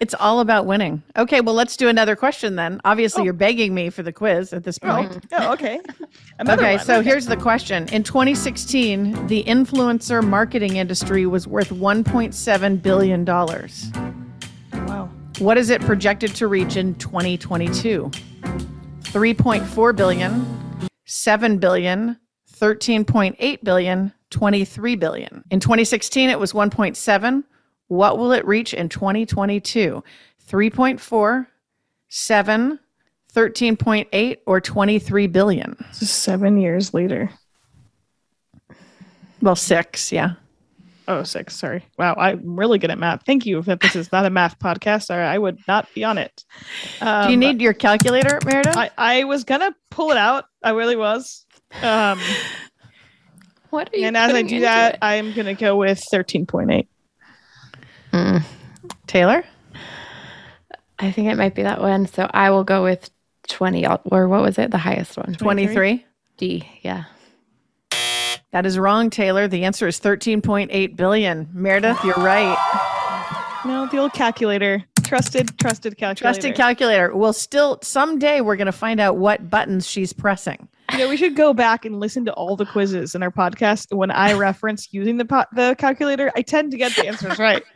It's 0.01 0.15
all 0.15 0.41
about 0.41 0.67
winning. 0.67 1.03
Okay, 1.17 1.41
well, 1.41 1.55
let's 1.55 1.77
do 1.77 1.89
another 1.89 2.17
question 2.17 2.57
then. 2.57 2.81
Obviously, 2.85 3.23
Oh. 3.23 3.25
you're 3.25 3.33
begging 3.33 3.75
me 3.75 3.91
for 3.91 4.03
the 4.03 4.13
quiz 4.13 4.53
at 4.53 4.65
this 4.65 4.79
oh. 4.83 4.89
point. 4.89 5.27
Oh, 5.33 5.37
oh 5.49 5.53
okay. 5.53 5.81
Another 6.39 6.63
Okay, 6.63 6.77
one. 6.77 6.85
so 6.85 7.01
here's 7.01 7.27
the 7.27 7.37
question. 7.37 7.89
In 7.89 8.03
2016, 8.03 9.27
the 9.27 9.43
influencer 9.45 10.25
marketing 10.25 10.77
industry 10.77 11.27
was 11.27 11.47
worth 11.47 11.71
$1.7 11.71 12.83
billion. 12.83 13.25
wow. 13.25 15.11
What 15.39 15.59
is 15.59 15.71
it 15.71 15.81
projected 15.83 16.35
to 16.37 16.47
reach 16.47 16.77
in 16.77 16.95
2022? 16.97 18.11
3.4 19.13 19.97
billion, 19.97 20.47
7 21.07 21.59
billion, 21.59 22.19
13.8 22.53 23.65
billion, 23.65 24.13
23 24.31 24.97
billion. 24.97 25.45
In 25.51 25.61
2016, 25.61 26.29
it 26.29 26.39
was 26.39 26.53
1.7. 26.53 27.45
What 27.87 28.19
will 28.19 28.33
it 28.33 28.47
reach 28.47 28.75
in 28.75 28.91
2022? 28.91 30.05
3.4, 30.47 31.47
7, 32.09 32.79
13.8, 33.35 34.37
or 34.45 34.61
23 34.61 35.27
billion? 35.27 35.93
Seven 35.93 36.59
years 36.59 36.93
later. 36.93 37.31
Well, 39.41 39.57
six, 39.57 40.13
yeah. 40.13 40.35
Oh, 41.09 41.23
six. 41.23 41.57
Sorry. 41.57 41.85
Wow. 41.99 42.15
I'm 42.17 42.57
really 42.59 42.79
good 42.79 42.91
at 42.91 42.99
math. 42.99 43.25
Thank 43.25 43.47
you. 43.47 43.59
If 43.59 43.65
this 43.81 43.97
is 43.97 44.13
not 44.13 44.27
a 44.27 44.31
math 44.31 44.59
podcast, 44.59 45.09
or 45.11 45.19
I 45.21 45.39
would 45.39 45.59
not 45.67 45.89
be 45.95 46.05
on 46.05 46.19
it. 46.19 46.45
Um, 47.01 47.27
Do 47.27 47.31
you 47.33 47.37
need 47.39 47.63
your 47.63 47.73
calculator, 47.73 48.39
Meredith? 48.45 48.77
I, 48.77 48.91
I 48.99 49.25
was 49.25 49.43
gonna 49.45 49.75
pull 49.91 50.11
it 50.11 50.19
out. 50.19 50.45
I 50.63 50.71
really 50.71 50.97
was. 50.97 51.47
Um, 51.83 52.21
What 53.71 53.93
are 53.93 53.99
you? 53.99 54.07
and 54.07 54.17
as 54.17 54.33
I 54.33 54.43
do 54.43 54.61
that, 54.61 54.95
it? 54.95 54.99
I'm 55.03 55.35
gonna 55.35 55.55
go 55.55 55.77
with 55.77 56.03
13.8. 56.13 56.87
Mm, 58.13 58.43
Taylor? 59.07 59.45
I 60.99 61.11
think 61.13 61.29
it 61.29 61.37
might 61.37 61.55
be 61.55 61.63
that 61.65 61.81
one. 61.81 62.07
So 62.07 62.29
I 62.33 62.51
will 62.51 62.65
go 62.65 62.83
with 62.83 63.11
twenty. 63.47 63.87
Or 63.87 64.27
what 64.29 64.43
was 64.43 64.59
it? 64.59 64.71
The 64.71 64.79
highest 64.79 65.17
one. 65.19 65.35
23? 65.35 66.05
D. 66.39 66.69
Yeah. 66.83 67.05
That 68.53 68.65
is 68.65 68.79
wrong, 68.79 69.11
Taylor. 69.11 69.47
The 69.47 69.65
answer 69.65 69.87
is 69.87 70.01
13.8 70.01 70.97
billion. 70.97 71.49
Meredith, 71.53 72.03
you're 72.03 72.15
right. 72.15 72.57
No, 73.67 73.87
the 73.87 73.99
old 73.99 74.13
calculator. 74.15 74.85
Trusted, 75.05 75.59
trusted 75.59 75.97
calculator. 75.97 76.21
Trusted 76.41 76.55
calculator. 76.55 77.15
Well, 77.17 77.33
still, 77.33 77.79
someday 77.83 78.41
we're 78.41 78.57
going 78.57 78.67
to 78.67 78.73
find 78.73 79.01
out 79.01 79.17
what 79.17 79.51
buttons 79.51 79.87
she's 79.87 80.13
pressing. 80.13 80.69
You 80.93 80.99
know, 80.99 81.09
we 81.09 81.17
should 81.19 81.37
go 81.37 81.53
back 81.53 81.85
and 81.85 82.01
listen 82.01 82.25
to 82.27 82.33
all 82.33 82.57
the 82.57 82.65
quizzes 82.67 83.15
in 83.15 83.23
our 83.23 83.31
podcast. 83.31 83.95
When 83.95 84.11
I 84.11 84.33
reference 84.35 84.89
using 84.93 85.19
the 85.19 85.25
po- 85.27 85.45
the 85.53 85.75
calculator, 85.79 86.31
I 86.35 86.43
tend 86.43 86.71
to 86.73 86.79
get 86.79 86.95
the 86.97 87.07
answers 87.07 87.39
right. 87.39 87.63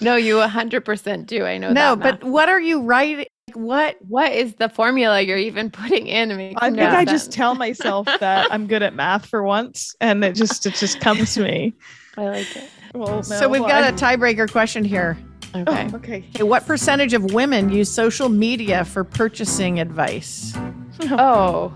No, 0.00 0.14
you 0.14 0.36
100% 0.36 1.26
do. 1.26 1.44
I 1.44 1.58
know 1.58 1.72
No, 1.72 1.96
that. 1.96 2.20
but 2.20 2.28
what 2.28 2.48
are 2.48 2.60
you 2.60 2.82
writing? 2.82 3.26
What? 3.56 3.96
what 4.06 4.32
is 4.32 4.54
the 4.54 4.68
formula 4.68 5.20
you're 5.20 5.38
even 5.38 5.70
putting 5.70 6.06
in? 6.06 6.30
It 6.30 6.36
makes 6.36 6.58
I 6.62 6.70
no 6.70 6.76
think 6.76 6.90
I 6.92 7.04
just 7.04 7.30
tell 7.32 7.54
myself 7.54 8.06
that 8.20 8.52
I'm 8.52 8.66
good 8.66 8.82
at 8.82 8.94
math 8.94 9.26
for 9.26 9.42
once, 9.42 9.94
and 10.00 10.24
it 10.24 10.34
just 10.34 10.66
it 10.66 10.74
just 10.74 11.00
comes 11.00 11.34
to 11.34 11.42
me. 11.42 11.74
I 12.16 12.24
like 12.24 12.56
it. 12.56 12.70
Well, 12.94 13.22
so 13.22 13.48
we've 13.48 13.60
got 13.62 13.84
a 13.88 13.94
tiebreaker 13.94 14.50
question 14.50 14.84
here. 14.84 15.16
Okay. 15.54 15.88
Oh, 15.92 15.96
okay. 15.96 16.24
Okay, 16.34 16.42
what 16.42 16.66
percentage 16.66 17.14
of 17.14 17.32
women 17.32 17.70
use 17.70 17.90
social 17.90 18.28
media 18.28 18.84
for 18.84 19.04
purchasing 19.04 19.80
advice? 19.80 20.56
Oh, 21.12 21.72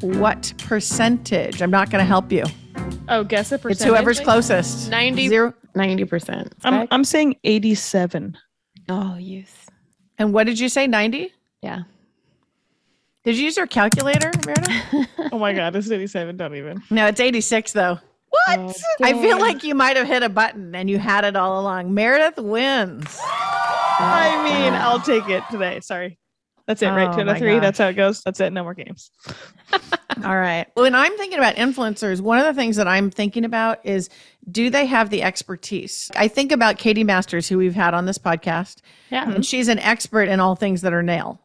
What 0.00 0.52
percentage? 0.58 1.60
I'm 1.60 1.72
not 1.72 1.90
going 1.90 1.98
to 2.00 2.06
help 2.06 2.30
you. 2.30 2.44
Oh, 3.08 3.24
guess 3.24 3.50
a 3.50 3.58
percentage. 3.58 3.80
It's 3.80 3.84
whoever's 3.84 4.20
closest. 4.20 4.90
90 4.90 5.28
Zero. 5.28 5.54
90%. 5.74 6.52
I'm 6.62 6.86
I'm 6.92 7.02
saying 7.04 7.36
87. 7.44 8.36
oh, 8.88 9.16
use. 9.16 9.52
And 10.20 10.34
what 10.34 10.44
did 10.44 10.60
you 10.60 10.68
say? 10.68 10.86
90? 10.86 11.32
Yeah. 11.62 11.84
Did 13.24 13.38
you 13.38 13.44
use 13.44 13.56
your 13.56 13.66
calculator, 13.66 14.30
Meredith? 14.46 15.08
Oh 15.32 15.38
my 15.38 15.52
god, 15.52 15.76
it's 15.76 15.90
87. 15.90 16.36
Don't 16.36 16.56
even. 16.56 16.82
no, 16.90 17.06
it's 17.06 17.20
86 17.20 17.72
though. 17.72 17.98
What? 18.30 18.58
Oh, 18.58 18.72
I 19.02 19.12
feel 19.12 19.38
like 19.38 19.62
you 19.64 19.74
might 19.74 19.96
have 19.96 20.06
hit 20.06 20.22
a 20.22 20.28
button 20.28 20.74
and 20.74 20.90
you 20.90 20.98
had 20.98 21.24
it 21.24 21.36
all 21.36 21.60
along. 21.60 21.94
Meredith 21.94 22.36
wins. 22.38 23.18
I 23.22 24.42
mean, 24.44 24.74
I'll 24.74 25.00
take 25.00 25.28
it 25.28 25.42
today. 25.50 25.80
Sorry. 25.80 26.18
That's 26.66 26.82
it, 26.82 26.88
right? 26.88 27.08
Oh 27.08 27.12
Two 27.14 27.20
out 27.22 27.28
of 27.28 27.38
three. 27.38 27.54
gosh. 27.54 27.62
That's 27.62 27.78
how 27.78 27.88
it 27.88 27.94
goes. 27.94 28.22
That's 28.22 28.38
it. 28.40 28.52
No 28.52 28.62
more 28.62 28.74
games. 28.74 29.10
All 30.24 30.36
right. 30.36 30.66
When 30.74 30.94
I'm 30.94 31.16
thinking 31.16 31.38
about 31.38 31.56
influencers, 31.56 32.20
one 32.20 32.38
of 32.38 32.44
the 32.44 32.54
things 32.54 32.76
that 32.76 32.86
I'm 32.88 33.10
thinking 33.10 33.44
about 33.44 33.84
is 33.84 34.08
do 34.50 34.70
they 34.70 34.86
have 34.86 35.10
the 35.10 35.22
expertise? 35.22 36.10
I 36.16 36.28
think 36.28 36.52
about 36.52 36.78
Katie 36.78 37.04
Masters, 37.04 37.48
who 37.48 37.58
we've 37.58 37.74
had 37.74 37.94
on 37.94 38.06
this 38.06 38.18
podcast, 38.18 38.78
Yeah. 39.10 39.30
and 39.30 39.44
she's 39.44 39.68
an 39.68 39.78
expert 39.78 40.28
in 40.28 40.40
all 40.40 40.54
things 40.56 40.82
that 40.82 40.92
are 40.92 41.02
nail, 41.02 41.40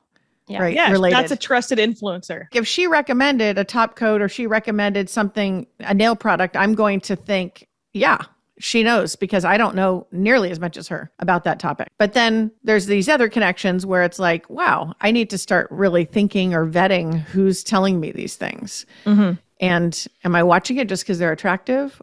Yeah. 0.47 0.61
right? 0.61 0.73
Yeah, 0.75 0.91
related. 0.91 1.17
that's 1.17 1.31
a 1.31 1.35
trusted 1.37 1.77
influencer. 1.79 2.45
if 2.53 2.67
she 2.67 2.87
recommended 2.87 3.57
a 3.57 3.63
top 3.63 3.95
coat 3.95 4.21
or 4.21 4.27
she 4.29 4.45
recommended 4.47 5.09
something, 5.09 5.67
a 5.79 5.93
nail 5.93 6.15
product, 6.15 6.57
I'm 6.57 6.73
going 6.73 6.99
to 7.01 7.15
think, 7.15 7.67
yeah, 7.93 8.17
she 8.59 8.83
knows 8.83 9.15
because 9.15 9.43
I 9.43 9.57
don't 9.57 9.75
know 9.75 10.07
nearly 10.11 10.49
as 10.51 10.59
much 10.59 10.77
as 10.77 10.87
her 10.87 11.11
about 11.19 11.43
that 11.43 11.59
topic. 11.59 11.89
But 11.97 12.13
then 12.13 12.51
there's 12.63 12.85
these 12.85 13.09
other 13.09 13.27
connections 13.27 13.85
where 13.85 14.03
it's 14.03 14.19
like, 14.19 14.49
wow, 14.49 14.93
I 15.01 15.11
need 15.11 15.29
to 15.31 15.37
start 15.37 15.67
really 15.71 16.05
thinking 16.05 16.53
or 16.53 16.65
vetting 16.65 17.19
who's 17.19 17.63
telling 17.63 17.99
me 17.99 18.11
these 18.11 18.35
things. 18.35 18.85
Mhm. 19.05 19.37
And 19.59 20.07
am 20.23 20.35
I 20.35 20.43
watching 20.43 20.77
it 20.77 20.87
just 20.87 21.03
because 21.03 21.19
they're 21.19 21.31
attractive? 21.31 22.01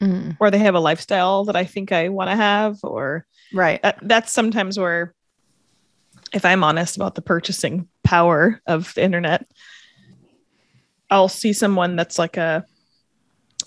Mm. 0.00 0.36
Or 0.40 0.50
they 0.50 0.58
have 0.58 0.74
a 0.74 0.80
lifestyle 0.80 1.44
that 1.44 1.56
I 1.56 1.64
think 1.64 1.92
I 1.92 2.08
want 2.08 2.30
to 2.30 2.36
have, 2.36 2.78
or 2.82 3.26
Right. 3.52 3.80
that, 3.82 3.98
that's 4.02 4.32
sometimes 4.32 4.78
where, 4.78 5.14
if 6.32 6.44
I'm 6.44 6.64
honest 6.64 6.96
about 6.96 7.14
the 7.14 7.22
purchasing 7.22 7.88
power 8.02 8.60
of 8.66 8.92
the 8.94 9.04
internet, 9.04 9.46
I'll 11.10 11.28
see 11.28 11.52
someone 11.52 11.94
that's 11.96 12.18
like 12.18 12.36
a, 12.36 12.64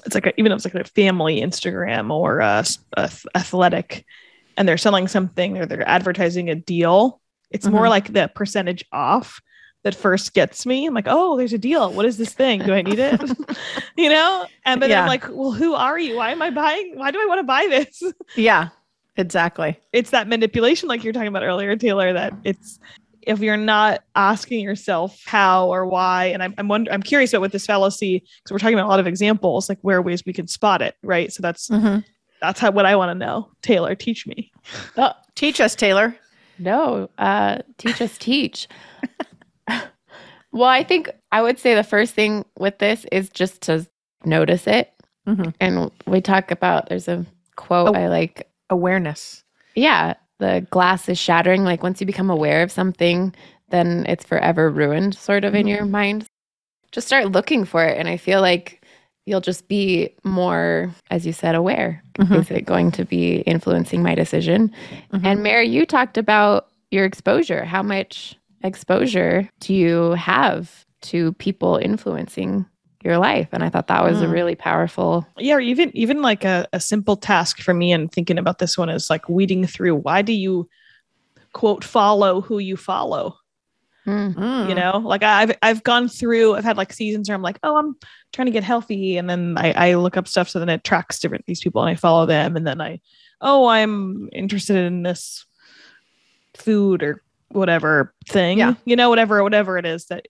it's 0.06 0.16
like 0.16 0.26
a, 0.28 0.34
even 0.40 0.52
if 0.52 0.58
it's 0.58 0.66
like 0.74 0.76
a 0.86 0.90
family 0.90 1.42
Instagram 1.42 2.12
or 2.12 2.40
a, 2.40 2.58
s- 2.60 2.80
a 2.96 3.08
th- 3.08 3.26
athletic, 3.36 4.06
and 4.58 4.68
they're 4.68 4.78
selling 4.78 5.08
something 5.08 5.58
or 5.58 5.66
they're 5.66 5.88
advertising 5.88 6.50
a 6.50 6.56
deal. 6.56 7.22
It's 7.52 7.68
more 7.68 7.86
Mhm. 7.86 7.90
like 7.90 8.14
the 8.14 8.32
percentage 8.34 8.84
off 8.92 9.42
that 9.84 9.94
first 9.96 10.34
gets 10.34 10.66
me. 10.66 10.86
I'm 10.86 10.94
like, 10.94 11.06
oh, 11.08 11.38
there's 11.38 11.54
a 11.54 11.58
deal. 11.58 11.94
What 11.94 12.06
is 12.06 12.18
this 12.18 12.34
thing? 12.34 12.62
Do 12.64 12.74
I 12.74 12.82
need 12.82 13.00
it? 13.00 13.22
you 13.98 14.10
know? 14.10 14.46
And 14.66 14.82
then 14.82 14.90
Yeah. 14.90 15.02
I'm 15.04 15.08
like, 15.08 15.26
well, 15.30 15.52
who 15.52 15.76
are 15.76 15.98
you? 16.00 16.18
Why 16.18 16.32
am 16.32 16.42
I 16.42 16.50
buying? 16.50 16.94
Why 16.96 17.12
do 17.12 17.22
I 17.22 17.26
want 17.26 17.40
to 17.40 17.44
buy 17.44 17.68
this? 17.70 18.02
Yeah, 18.36 18.70
exactly. 19.16 19.80
it's 19.94 20.10
that 20.10 20.28
manipulation 20.28 20.90
like 20.90 21.04
you 21.04 21.10
were 21.10 21.14
talking 21.14 21.28
about 21.30 21.44
earlier 21.44 21.76
taylor 21.76 22.14
that 22.14 22.34
it's 22.44 22.80
if 23.28 23.40
you're 23.40 23.58
not 23.58 24.04
asking 24.16 24.62
yourself 24.62 25.22
how 25.26 25.68
or 25.68 25.86
why 25.86 26.26
and 26.26 26.42
i'm 26.42 26.54
i'm, 26.58 26.68
wonder, 26.68 26.92
I'm 26.92 27.04
curious 27.04 27.34
about 27.34 27.42
with 27.42 27.52
this 27.52 27.66
fallacy 27.66 28.20
because 28.20 28.52
we're 28.52 28.60
talking 28.60 28.76
about 28.78 28.88
a 28.88 28.90
lot 28.90 29.00
of 29.00 29.08
examples 29.08 29.70
like 29.70 29.80
where 29.82 30.02
ways 30.02 30.24
we 30.26 30.34
can 30.34 30.48
spot 30.48 30.82
it 30.82 30.96
right 31.04 31.32
so 31.32 31.42
that's 31.42 31.68
Mhm. 31.70 32.04
that's 32.42 32.60
how 32.60 32.72
what 32.72 32.86
i 32.86 32.96
want 32.96 33.10
to 33.10 33.16
know 33.16 33.50
taylor 33.62 33.96
teach 33.96 34.26
me 34.28 34.52
Oh, 34.98 35.12
Teach 35.36 35.62
us, 35.62 35.76
Taylor. 35.76 36.16
no. 36.60 37.10
Uh, 37.18 37.60
teach 37.78 38.02
us, 38.02 38.18
teach. 38.18 38.68
well, 40.52 40.70
I 40.70 40.84
think 40.84 41.10
I 41.32 41.42
would 41.42 41.60
say 41.60 41.76
the 41.76 41.84
first 41.84 42.14
thing 42.16 42.44
with 42.58 42.80
this 42.80 43.06
is 43.12 43.30
just 43.30 43.62
to 43.64 43.86
notice 44.26 44.66
it. 44.68 44.92
Mhm. 45.28 45.54
And 45.60 45.92
we 46.06 46.22
talk 46.22 46.52
about, 46.52 46.90
there's 46.90 47.08
a 47.08 47.26
quote 47.56 47.90
Oh. 47.90 47.94
I 48.00 48.08
like 48.08 48.50
Awareness. 48.70 49.44
yeah, 49.76 50.16
the 50.40 50.66
glass 50.70 51.10
is 51.10 51.18
shattering. 51.18 51.64
Like 51.64 51.84
once 51.84 52.00
you 52.00 52.08
become 52.08 52.30
aware 52.30 52.64
of 52.64 52.72
something, 52.72 53.34
then 53.70 54.06
it's 54.08 54.24
forever 54.26 54.70
ruined, 54.70 55.16
sort 55.16 55.44
of 55.44 55.56
in 55.56 55.68
your 55.68 55.86
mind. 55.86 56.26
Just 56.92 57.08
start 57.08 57.32
looking 57.32 57.66
for 57.66 57.84
it. 57.84 57.98
And 57.98 58.08
I 58.08 58.18
feel 58.18 58.42
like 58.42 58.82
you'll 59.26 59.42
just 59.42 59.68
be 59.68 60.10
more, 60.24 60.90
as 61.12 61.26
you 61.26 61.34
said, 61.34 61.54
aware. 61.54 62.02
Mhm. 62.18 62.40
Is 62.40 62.50
it 62.52 62.66
going 62.66 62.92
to 62.92 63.04
be 63.04 63.38
influencing 63.42 64.02
my 64.02 64.16
decision? 64.16 64.72
Mhm. 65.12 65.26
And 65.26 65.44
Mary, 65.44 65.68
you 65.68 65.86
talked 65.86 66.18
about 66.18 66.68
your 66.92 67.04
exposure. 67.04 67.66
How 67.66 67.84
much 67.84 68.36
exposure 68.64 69.50
do 69.60 69.74
you 69.74 70.12
have 70.12 70.86
to 71.02 71.34
people 71.34 71.76
influencing 71.76 72.66
your 73.04 73.18
life? 73.18 73.48
And 73.52 73.64
I 73.64 73.70
thought 73.70 73.88
that 73.88 74.04
was 74.04 74.22
a 74.22 74.26
Mm. 74.26 74.32
really 74.32 74.56
powerful. 74.56 75.26
yeah 75.38 75.56
or 75.56 75.60
even 75.60 75.96
even 75.96 76.22
like 76.22 76.44
a, 76.44 76.68
a 76.74 76.80
simple 76.80 77.16
task 77.16 77.60
for 77.62 77.74
me 77.74 77.92
and 77.92 78.12
thinking 78.12 78.38
about 78.40 78.60
this 78.60 78.78
one 78.78 78.90
is 78.90 79.10
like 79.10 79.28
weeding 79.30 79.66
through 79.68 79.96
why 79.96 80.22
do 80.22 80.34
you 80.34 80.68
quote 81.54 81.84
follow 81.84 82.42
who 82.42 82.60
you 82.60 82.76
follow 82.78 83.38
Mm. 84.06 84.36
Mm. 84.36 84.70
you 84.70 84.76
know 84.76 85.00
like 85.04 85.22
i've 85.22 85.52
i've 85.62 85.84
gone 85.84 86.08
through 86.08 86.56
i've 86.56 86.64
had 86.64 86.78
like 86.78 86.94
seasons 86.94 87.28
where 87.28 87.36
i'm 87.36 87.42
like 87.42 87.60
oh 87.64 87.76
i'm 87.76 87.94
trying 88.32 88.46
to 88.46 88.52
get 88.54 88.64
healthy 88.64 89.18
and 89.18 89.30
then 89.30 89.58
i, 89.58 89.74
I 89.74 89.94
look 89.96 90.16
up 90.16 90.30
stuff 90.30 90.48
so 90.48 90.60
then 90.60 90.70
it 90.70 90.86
tracks 90.86 91.20
different 91.20 91.46
these 91.46 91.60
people 91.60 91.82
and 91.82 91.90
i 91.90 91.96
follow 91.96 92.26
them 92.26 92.56
and 92.56 92.66
then 92.66 92.80
i 92.80 93.02
oh 93.42 93.68
i'm 93.68 94.30
interested 94.32 94.78
in 94.78 95.04
this 95.04 95.46
food 96.56 97.04
or 97.04 97.22
whatever 97.50 98.14
thing 98.30 98.60
Yeah. 98.60 98.76
you 98.86 98.96
know 98.96 99.10
whatever 99.10 99.44
whatever 99.44 99.78
it 99.78 99.86
is 99.86 100.06
that 100.06 100.26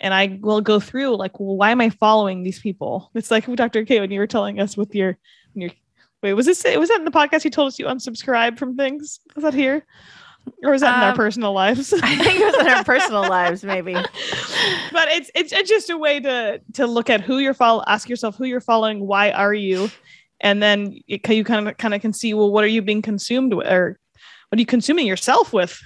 and 0.00 0.12
i 0.14 0.38
will 0.42 0.60
go 0.60 0.80
through 0.80 1.16
like 1.16 1.38
well 1.38 1.56
why 1.56 1.70
am 1.70 1.80
i 1.80 1.88
following 1.90 2.42
these 2.42 2.60
people 2.60 3.10
it's 3.14 3.30
like 3.30 3.46
dr 3.56 3.84
k 3.84 4.00
when 4.00 4.10
you 4.10 4.18
were 4.20 4.26
telling 4.26 4.58
us 4.60 4.76
with 4.76 4.94
your 4.94 5.16
your 5.54 5.70
Wait, 6.22 6.34
was 6.34 6.44
this 6.44 6.62
it 6.66 6.78
was 6.78 6.90
that 6.90 6.98
in 6.98 7.06
the 7.06 7.10
podcast 7.10 7.44
you 7.44 7.50
told 7.50 7.68
us 7.68 7.78
you 7.78 7.86
unsubscribe 7.86 8.58
from 8.58 8.76
things? 8.76 9.20
Was 9.34 9.42
that 9.42 9.54
here? 9.54 9.86
Or 10.62 10.72
was 10.72 10.82
that 10.82 10.96
in 10.98 11.02
our 11.02 11.10
Um, 11.12 11.16
personal 11.16 11.54
lives? 11.54 11.94
I 11.94 12.14
think 12.22 12.40
it 12.40 12.44
was 12.44 12.54
in 12.66 12.68
our 12.68 12.84
personal 12.84 13.22
lives, 13.38 13.64
maybe. 13.64 13.94
but 13.94 15.08
it's, 15.08 15.30
it's 15.34 15.50
it's 15.54 15.68
just 15.70 15.88
a 15.88 15.96
way 15.96 16.20
to 16.20 16.60
to 16.74 16.86
look 16.86 17.08
at 17.08 17.22
who 17.22 17.38
you're 17.38 17.54
follow 17.54 17.82
ask 17.86 18.06
yourself 18.06 18.36
who 18.36 18.44
you're 18.44 18.60
following 18.60 19.06
why 19.06 19.30
are 19.30 19.54
you 19.54 19.90
and 20.42 20.62
then 20.62 20.94
it, 21.08 21.22
can- 21.22 21.36
you 21.36 21.44
kind 21.44 21.66
of 21.68 21.76
kind 21.78 21.94
of 21.94 22.02
can 22.02 22.12
see 22.12 22.34
well 22.34 22.50
what 22.52 22.64
are 22.64 22.72
you 22.76 22.82
being 22.82 23.00
consumed 23.00 23.54
with 23.54 23.66
or 23.66 23.98
what 24.50 24.58
are 24.58 24.60
you 24.60 24.66
consuming 24.66 25.06
yourself 25.06 25.54
with 25.54 25.80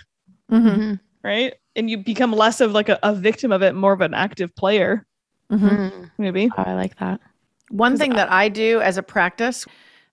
Mhm, 0.50 0.64
Mhm. 0.76 1.00
right 1.23 1.54
and 1.76 1.90
you 1.90 1.99
become 1.99 2.33
less 2.33 2.61
of 2.61 2.73
like 2.73 2.88
a, 2.88 2.99
a 3.02 3.14
victim 3.14 3.52
of 3.52 3.62
it 3.62 3.75
more 3.75 3.93
of 3.93 4.00
an 4.00 4.14
active 4.14 4.54
player 4.57 5.04
mhm. 5.50 5.59
Mhm. 5.61 6.11
maybe 6.19 6.50
Oh, 6.57 6.62
I 6.62 6.75
like 6.75 6.97
that. 6.99 7.21
One 7.71 7.97
thing 7.97 8.12
I- 8.12 8.16
that 8.16 8.33
I 8.33 8.49
do 8.49 8.81
as 8.81 8.97
a 8.99 9.02
practice, 9.02 9.66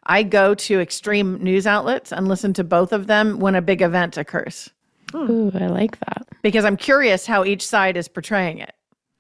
I 0.04 0.24
go 0.24 0.56
to 0.56 0.80
extreme 0.80 1.42
news 1.44 1.68
outlets 1.68 2.12
and 2.12 2.28
listen 2.28 2.54
to 2.54 2.64
both 2.64 2.92
of 2.92 3.08
them 3.08 3.40
when 3.40 3.56
a 3.56 3.62
big 3.62 3.82
event 3.82 4.18
occurs 4.18 4.70
Ooh, 5.14 5.52
I 5.54 5.68
like 5.68 6.00
that. 6.00 6.28
because 6.42 6.66
I'm 6.66 6.78
curious 6.78 7.26
how 7.26 7.44
each 7.46 7.66
side 7.66 7.98
is 7.98 8.08
portraying 8.08 8.58
it. 8.60 8.74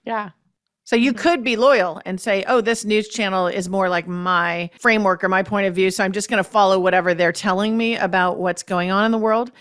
Yeah. 0.05 0.29
So 0.83 0.95
you 0.95 1.13
could 1.13 1.43
be 1.43 1.55
loyal 1.55 2.01
and 2.05 2.19
say, 2.19 2.43
"Oh, 2.48 2.60
this 2.60 2.83
news 2.83 3.07
channel 3.07 3.45
is 3.48 3.69
more 3.69 3.88
like 3.88 4.07
my 4.07 4.69
framework 4.79 5.24
or 5.24 5.29
my 5.29 5.43
point 5.43 5.67
of 5.67 5.75
view, 5.75 5.91
so 5.91 6.03
I'm 6.03 6.12
just 6.12 6.29
going 6.29 6.43
to 6.43 6.50
follow 6.50 6.79
whatever 6.79 7.13
they're 7.13 7.31
telling 7.31 7.77
me 7.77 7.95
about 7.98 8.39
what's 8.39 8.63
going 8.63 8.89
on 8.91 9.05
in 9.05 9.12
the 9.12 9.17
world." 9.19 9.51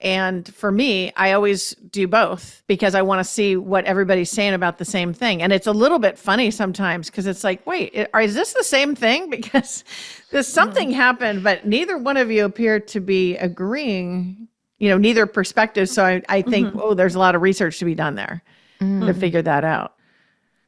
And 0.00 0.52
for 0.54 0.70
me, 0.70 1.12
I 1.16 1.32
always 1.32 1.74
do 1.90 2.06
both 2.06 2.62
because 2.68 2.94
I 2.94 3.02
want 3.02 3.18
to 3.18 3.24
see 3.24 3.56
what 3.56 3.84
everybody's 3.84 4.30
saying 4.30 4.54
about 4.54 4.78
the 4.78 4.84
same 4.84 5.12
thing. 5.12 5.42
And 5.42 5.52
it's 5.52 5.66
a 5.66 5.72
little 5.72 5.98
bit 5.98 6.16
funny 6.16 6.52
sometimes 6.52 7.10
because 7.10 7.26
it's 7.26 7.42
like, 7.42 7.66
"Wait, 7.66 7.92
i- 8.14 8.22
is 8.22 8.34
this 8.34 8.52
the 8.52 8.62
same 8.62 8.94
thing?" 8.94 9.28
Because 9.38 9.82
there's 10.30 10.46
something 10.46 10.92
happened, 10.92 11.42
but 11.42 11.66
neither 11.66 11.98
one 11.98 12.16
of 12.16 12.30
you 12.30 12.44
appear 12.44 12.78
to 12.78 13.00
be 13.00 13.36
agreeing. 13.38 14.46
You 14.78 14.90
know, 14.90 14.98
neither 14.98 15.26
perspective. 15.26 15.88
So 15.88 16.04
I, 16.04 16.22
I 16.28 16.42
think, 16.42 16.74
Mhm. 16.74 16.80
oh, 16.80 16.94
there's 16.94 17.16
a 17.16 17.18
lot 17.18 17.34
of 17.34 17.42
research 17.42 17.80
to 17.80 17.84
be 17.84 17.96
done 17.96 18.14
there 18.14 18.42
Mm. 18.80 19.06
to 19.06 19.14
figure 19.14 19.42
that 19.42 19.64
out. 19.64 19.94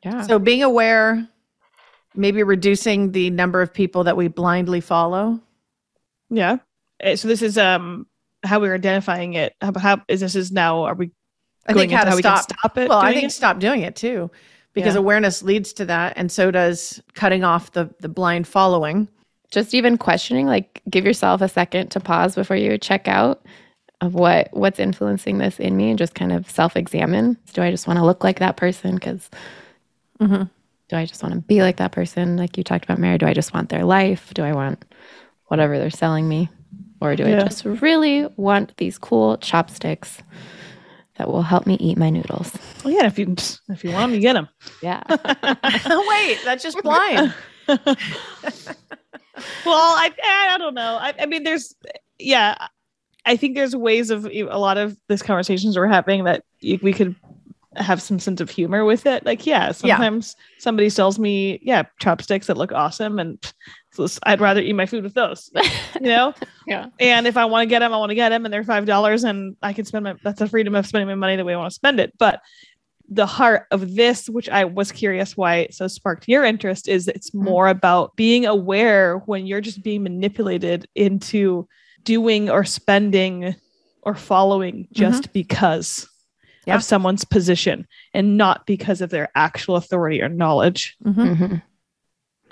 Yeah. 0.05 0.23
So 0.23 0.41
being 0.41 0.65
aware, 0.65 1.29
maybe 2.17 2.43
reducing 2.43 3.13
the 3.13 3.31
number 3.31 3.63
of 3.63 3.73
people 3.73 4.03
that 4.05 4.17
we 4.17 4.27
blindly 4.27 4.81
follow. 4.81 5.39
yeah 6.29 6.57
Uh, 7.05 7.15
so 7.15 7.29
this 7.29 7.43
is 7.43 7.57
um 7.57 8.07
how 8.43 8.61
we're 8.61 8.75
identifying 8.75 9.35
it 9.35 9.55
how, 9.61 9.73
how 9.79 10.01
is 10.09 10.21
this 10.21 10.35
is 10.35 10.51
now 10.53 10.83
are 10.85 10.95
we 10.95 11.11
I 11.67 11.73
going 11.75 11.89
think 11.91 11.99
how 11.99 12.11
to 12.11 12.17
we 12.17 12.23
stop. 12.23 12.49
can 12.49 12.57
stop 12.57 12.79
it 12.79 12.89
well, 12.89 12.99
I 13.01 13.13
think 13.13 13.27
it? 13.29 13.33
stop 13.33 13.59
doing 13.61 13.83
it 13.83 13.95
too, 13.95 14.31
because 14.73 14.95
Yeah. 14.95 15.01
awareness 15.01 15.43
leads 15.43 15.73
to 15.75 15.85
that, 15.85 16.15
and 16.17 16.33
so 16.33 16.51
does 16.51 17.01
cutting 17.15 17.45
off 17.45 17.73
the 17.73 17.91
the 18.01 18.09
blind 18.09 18.47
following. 18.49 19.09
just 19.51 19.75
even 19.75 19.99
questioning 19.99 20.47
like 20.47 20.81
give 20.89 21.05
yourself 21.05 21.41
a 21.43 21.49
second 21.49 21.91
to 21.91 22.01
pause 22.01 22.35
before 22.35 22.57
you 22.57 22.79
check 22.79 23.09
out 23.09 23.43
of 24.01 24.15
what 24.15 24.49
what's 24.53 24.79
influencing 24.81 25.39
this 25.39 25.61
in 25.61 25.77
me 25.77 25.91
and 25.91 25.99
just 25.99 26.15
kind 26.15 26.33
of 26.33 26.49
self-examine 26.51 27.37
do 27.53 27.61
i 27.63 27.71
just 27.71 27.87
want 27.87 27.99
to 27.99 28.05
look 28.07 28.25
like 28.25 28.39
that 28.39 28.57
person 28.57 28.95
because 28.95 29.29
Mhm. 30.21 30.49
do 30.89 30.97
i 30.97 31.05
just 31.05 31.23
want 31.23 31.35
to 31.35 31.41
be 31.43 31.61
like 31.63 31.77
that 31.77 31.93
person 31.93 32.37
like 32.39 32.57
you 32.57 32.65
talked 32.65 32.85
about 32.85 32.99
mary 32.99 33.19
do 33.19 33.27
i 33.27 33.35
just 33.35 33.53
want 33.53 33.69
their 33.69 33.85
life 33.85 34.33
do 34.35 34.43
i 34.43 34.53
want 34.53 34.83
whatever 35.49 35.79
they're 35.79 35.91
selling 35.91 36.27
me 36.29 36.49
or 37.01 37.17
do 37.17 37.25
Yeah. 37.25 37.41
i 37.41 37.45
just 37.45 37.65
really 37.65 38.27
want 38.37 38.77
these 38.77 38.99
cool 38.99 39.37
chopsticks 39.39 40.23
that 41.17 41.29
will 41.29 41.43
help 41.43 41.67
me 41.67 41.75
eat 41.81 41.99
my 41.99 42.11
noodles 42.11 42.57
well, 42.85 42.95
yeah 42.95 43.07
if 43.07 43.19
you 43.19 43.35
if 43.69 43.85
you 43.85 43.91
want 43.91 44.11
them 44.11 44.15
you 44.15 44.21
get 44.21 44.35
them 44.35 44.49
yeah 44.83 45.03
Wait, 46.09 46.39
that's 46.45 46.63
just 46.63 46.83
blind. 46.83 47.35
well 47.69 47.77
I, 49.67 50.11
eh, 50.19 50.55
I 50.55 50.57
don't 50.59 50.75
know 50.75 50.99
I, 51.01 51.15
I 51.21 51.27
mean 51.27 51.45
there's 51.45 51.75
yeah 52.19 52.57
i 53.27 53.37
think 53.37 53.55
there's 53.55 53.77
ways 53.77 54.11
of 54.11 54.27
a 54.27 54.43
lot 54.59 54.77
of 54.79 54.97
these 55.09 55.23
conversations 55.23 55.77
we're 55.77 55.87
having 55.87 56.25
that 56.25 56.43
you, 56.61 56.79
we 56.83 56.93
could 56.93 57.15
have 57.77 58.03
some 58.03 58.19
sense 58.19 58.41
of 58.41 58.51
humor 58.51 58.85
with 58.85 59.07
it. 59.07 59.25
Like 59.25 59.47
yeah 59.47 59.71
sometimes 59.73 60.35
somebody 60.59 60.89
sells 60.91 61.19
me 61.19 61.61
yeah 61.63 61.85
chopsticks 62.01 62.47
that 62.49 62.57
look 62.57 62.73
awesome 62.73 63.19
and 63.19 63.53
i'd 64.25 64.41
rather 64.41 64.61
eat 64.61 64.73
my 64.73 64.87
food 64.87 65.03
with 65.05 65.15
those 65.15 65.51
you 65.95 66.01
know? 66.03 66.33
Yeah. 66.67 66.87
And 66.99 67.27
if 67.27 67.37
i 67.37 67.45
want 67.45 67.63
to 67.63 67.67
get 67.67 67.81
them 67.81 67.93
i 67.93 67.97
want 67.97 68.11
to 68.11 68.15
get 68.15 68.31
them 68.31 68.45
and 68.45 68.53
they're 68.53 68.65
five 68.65 68.87
dollars 68.87 69.25
and 69.25 69.57
i 69.63 69.73
can 69.73 69.85
spend 69.85 70.05
my 70.05 70.15
that's 70.25 70.39
the 70.39 70.49
freedom 70.49 70.75
of 70.75 70.87
spending 70.87 71.09
my 71.09 71.15
money 71.15 71.37
the 71.37 71.45
way 71.45 71.55
i 71.55 71.57
want 71.57 71.71
to 71.71 71.75
spend 71.75 72.01
it. 72.01 72.13
But 72.19 72.41
the 73.13 73.27
heart 73.27 73.67
of 73.73 73.95
this 73.97 74.29
which 74.29 74.49
i 74.49 74.65
was 74.65 74.93
curious 74.93 75.37
why 75.37 75.57
it 75.57 75.75
so 75.75 75.89
sparked 75.89 76.29
your 76.29 76.45
interest 76.45 76.89
is 76.89 77.09
it's 77.09 77.31
Mm. 77.31 77.43
more 77.43 77.69
about 77.69 78.15
being 78.17 78.47
aware 78.47 79.19
when 79.27 79.47
you're 79.47 79.61
just 79.61 79.83
being 79.83 80.03
manipulated 80.05 80.89
into 80.95 81.67
doing 82.05 82.49
or 82.51 82.65
spending 82.65 83.55
or 84.03 84.15
following 84.15 84.87
just 84.93 85.33
because 85.33 86.09
Yeah. 86.71 86.77
of 86.77 86.85
someone's 86.85 87.25
position 87.25 87.87
and 88.15 88.37
not 88.37 88.65
because 88.67 89.01
of 89.01 89.11
their 89.11 89.29
actual 89.35 89.77
authority 89.77 90.23
or 90.23 90.29
knowledge 90.29 90.97
Mhm. 91.05 91.37
Mhm. 91.37 91.63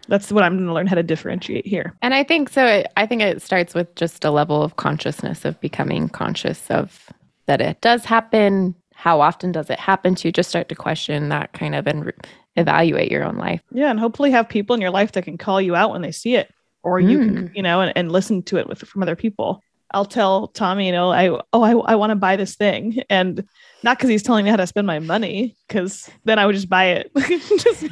that's 0.09 0.31
what 0.33 0.43
i'm 0.45 0.55
going 0.57 0.67
to 0.67 0.73
learn 0.73 0.87
how 0.87 0.95
to 0.97 1.03
differentiate 1.03 1.67
here 1.67 1.95
And 2.03 2.15
I 2.15 2.23
think 2.25 2.49
so. 2.49 2.65
It, 2.67 2.87
I 2.97 3.07
think 3.07 3.23
it 3.23 3.43
starts 3.43 3.75
with 3.75 3.95
just 3.95 4.25
a 4.25 4.31
level 4.31 4.63
of 4.63 4.77
consciousness 4.77 5.45
of 5.45 5.61
becoming 5.61 6.09
conscious 6.09 6.71
of 6.71 7.09
that 7.47 7.61
it 7.61 7.81
does 7.81 8.05
happen. 8.05 8.75
How 8.95 9.21
often 9.21 9.53
does 9.53 9.71
it 9.71 9.79
happen 9.79 10.15
to 10.17 10.29
you? 10.29 10.33
Just 10.33 10.49
start 10.51 10.69
to 10.71 10.75
question 10.75 11.29
that 11.29 11.53
kind 11.53 11.75
of 11.75 11.87
and 11.87 12.07
re- 12.07 12.13
evaluate 12.57 13.11
your 13.13 13.25
own 13.25 13.37
life. 13.37 13.63
Yeah, 13.73 13.91
and 13.91 14.01
hopefully 14.01 14.31
have 14.33 14.49
people 14.49 14.75
in 14.75 14.81
your 14.83 14.91
life 14.91 15.13
that 15.13 15.25
can 15.25 15.39
call 15.39 15.61
you 15.61 15.75
out 15.77 15.93
when 15.93 16.03
they 16.03 16.11
see 16.13 16.35
it, 16.35 16.51
or 16.83 16.99
you 17.01 17.19
can, 17.19 17.51
you 17.55 17.63
know, 17.63 17.81
and, 17.81 17.93
and 17.97 18.11
listen 18.13 18.43
to 18.45 18.57
it 18.59 18.67
with 18.69 18.81
from 18.81 19.03
other 19.03 19.17
people. 19.17 19.63
I'll 19.93 20.05
tell 20.05 20.49
Tommy, 20.49 20.87
you 20.87 20.93
know, 20.93 21.11
I 21.11 21.29
oh 21.53 21.63
I, 21.63 21.93
I 21.93 21.95
want 21.95 22.11
to 22.11 22.17
buy 22.17 22.37
this 22.37 22.57
thing, 22.57 23.03
and 23.09 23.43
not 23.83 23.97
because 23.97 24.11
he's 24.11 24.23
telling 24.23 24.45
me 24.45 24.51
how 24.51 24.57
to 24.57 24.67
spend 24.67 24.87
my 24.87 24.99
money, 24.99 25.57
because 25.67 26.11
then 26.25 26.39
I 26.39 26.47
would 26.47 26.55
just 26.55 26.69
buy 26.69 26.87
it. 26.87 27.11
Just- 27.17 27.87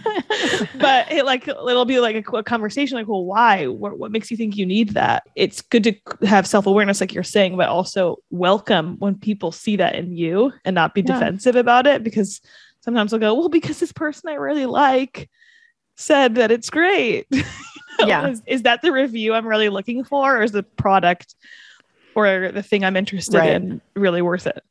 but 0.78 1.10
it 1.10 1.24
like 1.24 1.48
it'll 1.48 1.84
be 1.84 2.00
like 2.00 2.16
a, 2.16 2.36
a 2.36 2.42
conversation, 2.42 2.98
like, 2.98 3.08
well, 3.08 3.24
why? 3.24 3.66
What, 3.66 3.98
what 3.98 4.10
makes 4.10 4.30
you 4.30 4.36
think 4.36 4.56
you 4.56 4.66
need 4.66 4.90
that? 4.90 5.22
It's 5.36 5.62
good 5.62 5.84
to 5.84 5.94
have 6.26 6.46
self 6.46 6.66
awareness, 6.66 7.00
like 7.00 7.14
you're 7.14 7.22
saying, 7.22 7.56
but 7.56 7.68
also 7.68 8.18
welcome 8.30 8.96
when 8.98 9.14
people 9.14 9.52
see 9.52 9.76
that 9.76 9.94
in 9.94 10.12
you 10.12 10.52
and 10.64 10.74
not 10.74 10.92
be 10.94 11.00
Yeah. 11.00 11.14
defensive 11.14 11.56
about 11.56 11.86
it, 11.86 12.02
because 12.02 12.40
sometimes 12.80 13.10
they'll 13.10 13.20
go, 13.20 13.34
well, 13.34 13.48
because 13.48 13.80
this 13.80 13.92
person 13.92 14.28
I 14.28 14.34
really 14.34 14.66
like 14.66 15.30
said 15.96 16.34
that 16.34 16.50
it's 16.50 16.68
great. 16.70 17.26
Yeah. 17.98 18.28
is, 18.28 18.42
is 18.46 18.62
that 18.64 18.82
the 18.82 18.92
review 18.92 19.32
I'm 19.32 19.46
really 19.46 19.70
looking 19.70 20.04
for, 20.04 20.36
or 20.36 20.42
is 20.42 20.52
the 20.52 20.62
product 20.62 21.34
or 22.16 22.50
the 22.50 22.62
thing 22.62 22.84
I'm 22.84 22.96
interested 22.96 23.36
Right. 23.38 23.50
in 23.52 23.80
really 23.94 24.22
worth 24.22 24.46
it? 24.46 24.64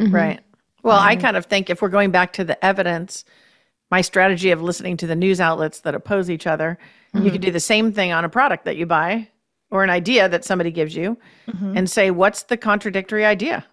Mhm. 0.00 0.12
Right. 0.12 0.40
Well, 0.82 0.98
I 0.98 1.16
kind 1.16 1.36
of 1.36 1.46
think 1.46 1.68
if 1.70 1.82
we're 1.82 1.88
going 1.88 2.10
back 2.10 2.32
to 2.34 2.44
the 2.44 2.62
evidence, 2.64 3.24
my 3.90 4.02
strategy 4.02 4.50
of 4.50 4.62
listening 4.62 4.96
to 4.98 5.06
the 5.06 5.16
news 5.16 5.40
outlets 5.40 5.80
that 5.80 5.94
oppose 5.94 6.30
each 6.30 6.46
other, 6.46 6.78
you 7.14 7.22
Mhm. 7.22 7.32
could 7.32 7.40
do 7.40 7.50
the 7.50 7.58
same 7.60 7.90
thing 7.92 8.12
on 8.12 8.24
a 8.24 8.28
product 8.28 8.64
that 8.66 8.76
you 8.76 8.86
buy 8.86 9.28
or 9.70 9.82
an 9.82 9.90
idea 9.90 10.28
that 10.28 10.44
somebody 10.44 10.70
gives 10.70 10.94
you 10.94 11.16
Mhm. 11.48 11.76
and 11.76 11.90
say, 11.90 12.10
what's 12.10 12.44
the 12.44 12.56
contradictory 12.56 13.24
idea? 13.24 13.64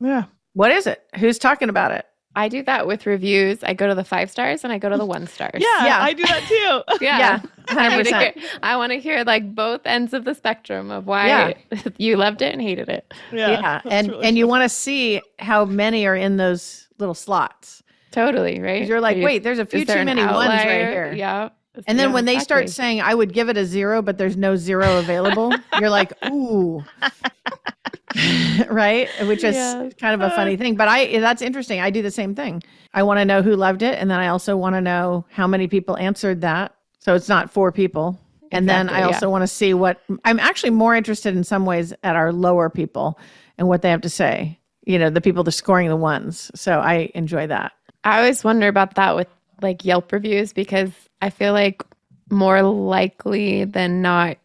Yeah. 0.00 0.24
What 0.54 0.70
is 0.72 0.86
it? 0.86 1.02
Who's 1.18 1.38
talking 1.38 1.68
about 1.68 1.90
it? 1.92 2.06
I 2.36 2.48
do 2.48 2.62
that 2.64 2.86
with 2.86 3.06
reviews. 3.06 3.62
I 3.62 3.74
go 3.74 3.86
to 3.86 3.94
the 3.94 4.04
five 4.04 4.30
stars 4.30 4.64
and 4.64 4.72
I 4.72 4.78
go 4.78 4.88
to 4.88 4.96
the 4.96 5.04
one 5.06 5.26
stars. 5.26 5.62
Yeah, 5.62 5.84
Yeah. 5.86 6.02
I 6.02 6.12
do 6.12 6.22
that 6.24 6.42
too. 6.48 6.98
Yeah. 7.04 7.18
Yeah, 7.18 7.40
I, 7.68 7.96
need 7.96 8.04
to 8.06 8.12
100%. 8.12 8.20
hear- 8.34 8.50
I 8.62 8.76
want 8.76 8.92
to 8.92 8.98
hear 8.98 9.22
like 9.24 9.54
both 9.54 9.82
ends 9.84 10.12
of 10.14 10.24
the 10.24 10.34
spectrum 10.34 10.90
of 10.90 11.06
why 11.06 11.26
Yeah. 11.28 11.52
you 11.98 12.16
loved 12.16 12.42
it 12.42 12.52
and 12.52 12.60
hated 12.62 12.88
it. 12.88 13.12
Yeah. 13.32 13.80
that's 13.82 13.86
And 13.90 14.08
really 14.08 14.26
and 14.26 14.36
you 14.38 14.46
want 14.48 14.62
to 14.64 14.68
see 14.68 15.20
how 15.38 15.64
many 15.64 16.06
are 16.06 16.16
in 16.16 16.36
those 16.36 16.88
little 16.98 17.14
slots. 17.14 17.82
Totally, 18.10 18.60
right? 18.60 18.86
You're 18.86 19.00
like, 19.00 19.16
Are 19.16 19.18
you- 19.20 19.24
wait, 19.24 19.42
there's 19.42 19.58
a 19.58 19.66
few 19.66 19.84
there 19.84 19.96
too 19.96 20.00
an 20.00 20.06
many 20.06 20.22
ones 20.24 20.48
right 20.48 20.88
here. 20.88 21.12
Yeah. 21.12 21.50
And 21.88 21.98
then 21.98 22.10
Yeah, 22.10 22.14
when 22.14 22.24
they 22.24 22.38
start 22.38 22.70
saying, 22.70 23.00
I 23.00 23.12
would 23.14 23.32
give 23.32 23.48
it 23.48 23.56
a 23.56 23.64
zero, 23.66 24.00
but 24.02 24.16
there's 24.16 24.36
no 24.36 24.54
zero 24.54 24.98
available, 24.98 25.52
you're 25.80 25.90
like, 25.90 26.12
ooh. 26.26 26.84
right? 28.70 29.08
Which 29.26 29.44
is 29.44 29.54
Yeah. 29.56 29.90
kind 29.98 30.14
of 30.14 30.20
a 30.20 30.34
funny 30.34 30.54
uh. 30.54 30.58
thing. 30.58 30.76
But 30.76 30.88
I 30.88 31.18
that's 31.18 31.42
interesting. 31.42 31.80
I 31.80 31.90
do 31.90 32.02
the 32.02 32.10
same 32.10 32.34
thing. 32.34 32.62
I 32.92 33.02
want 33.02 33.18
to 33.18 33.24
know 33.24 33.42
who 33.42 33.56
loved 33.56 33.82
it. 33.82 33.98
And 33.98 34.10
then 34.10 34.20
I 34.20 34.28
also 34.28 34.56
want 34.56 34.74
to 34.76 34.80
know 34.80 35.24
how 35.30 35.46
many 35.46 35.66
people 35.68 35.96
answered 35.96 36.40
that. 36.42 36.74
So 37.00 37.14
it's 37.14 37.28
not 37.28 37.50
four 37.50 37.72
people. 37.72 38.18
And 38.52 38.68
then 38.68 38.88
I 38.88 38.98
Exactly, 38.98 39.00
yeah. 39.00 39.06
also 39.06 39.30
want 39.30 39.42
to 39.42 39.48
see 39.48 39.74
what 39.74 40.00
I'm 40.24 40.38
actually 40.38 40.70
more 40.70 40.94
interested 40.94 41.36
in 41.36 41.42
some 41.44 41.66
ways 41.66 41.92
at 42.04 42.14
our 42.14 42.32
lower 42.32 42.70
people 42.70 43.18
and 43.58 43.66
what 43.68 43.82
they 43.82 43.90
have 43.90 44.02
to 44.02 44.08
say. 44.08 44.58
You 44.86 44.98
know, 44.98 45.10
the 45.10 45.20
people 45.20 45.42
that 45.42 45.48
are 45.48 45.52
scoring 45.52 45.88
the 45.88 45.96
ones. 45.96 46.50
So 46.54 46.78
I 46.78 47.10
enjoy 47.14 47.46
that. 47.48 47.72
I 48.04 48.18
always 48.18 48.44
wonder 48.44 48.68
about 48.68 48.94
that 48.94 49.16
with 49.16 49.28
like 49.62 49.84
Yelp 49.84 50.12
reviews 50.12 50.52
because 50.52 50.90
I 51.22 51.30
feel 51.30 51.52
like 51.52 51.82
more 52.30 52.62
likely 52.62 53.64
than 53.64 54.02
not, 54.02 54.36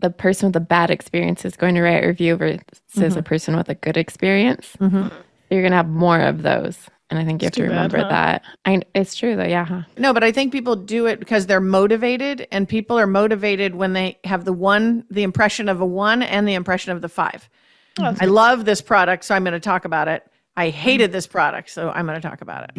the 0.00 0.10
person 0.10 0.48
with 0.48 0.56
a 0.56 0.60
bad 0.60 0.90
experience 0.90 1.44
is 1.44 1.56
going 1.56 1.74
to 1.74 1.82
write 1.82 2.04
a 2.04 2.06
review 2.06 2.36
versus 2.36 2.60
Mm-hmm. 2.96 3.18
a 3.18 3.22
person 3.22 3.56
with 3.56 3.68
a 3.68 3.74
good 3.74 3.96
experience. 3.96 4.76
Mhm. 4.80 5.12
You're 5.50 5.62
going 5.62 5.70
to 5.72 5.76
have 5.76 5.88
more 5.88 6.20
of 6.20 6.42
those. 6.42 6.78
And 7.10 7.18
I 7.18 7.24
think 7.24 7.42
you 7.42 7.46
have 7.46 7.52
to 7.54 7.62
too 7.62 7.68
bad, 7.68 7.92
remember 7.92 7.98
huh? 7.98 8.08
that. 8.08 8.42
I, 8.64 8.82
it's 8.94 9.16
true 9.16 9.34
though. 9.34 9.42
Yeah. 9.44 9.64
huh? 9.64 9.82
No, 9.98 10.12
but 10.14 10.22
I 10.22 10.30
think 10.30 10.52
people 10.52 10.76
do 10.76 11.06
it 11.06 11.18
because 11.18 11.46
they're 11.46 11.60
motivated, 11.60 12.46
and 12.52 12.68
people 12.68 12.96
are 12.98 13.06
motivated 13.08 13.74
when 13.74 13.94
they 13.94 14.16
have 14.22 14.44
the 14.44 14.52
one, 14.52 15.04
the 15.10 15.24
impression 15.24 15.68
of 15.68 15.80
a 15.80 15.86
one, 15.86 16.22
and 16.22 16.46
the 16.46 16.54
impression 16.54 16.92
of 16.92 17.02
the 17.02 17.08
five. 17.08 17.48
Oh, 17.98 18.04
I 18.04 18.12
good. 18.14 18.28
love 18.28 18.64
this 18.64 18.80
product, 18.80 19.24
so 19.24 19.34
I'm 19.34 19.42
going 19.42 19.54
to 19.54 19.58
talk 19.60 19.84
about 19.84 20.06
it. 20.06 20.24
I 20.56 20.68
hated 20.68 21.10
this 21.10 21.26
product, 21.26 21.70
so 21.70 21.90
I'm 21.90 22.06
going 22.06 22.20
to 22.20 22.26
talk 22.28 22.42
about 22.42 22.70
it. 22.70 22.76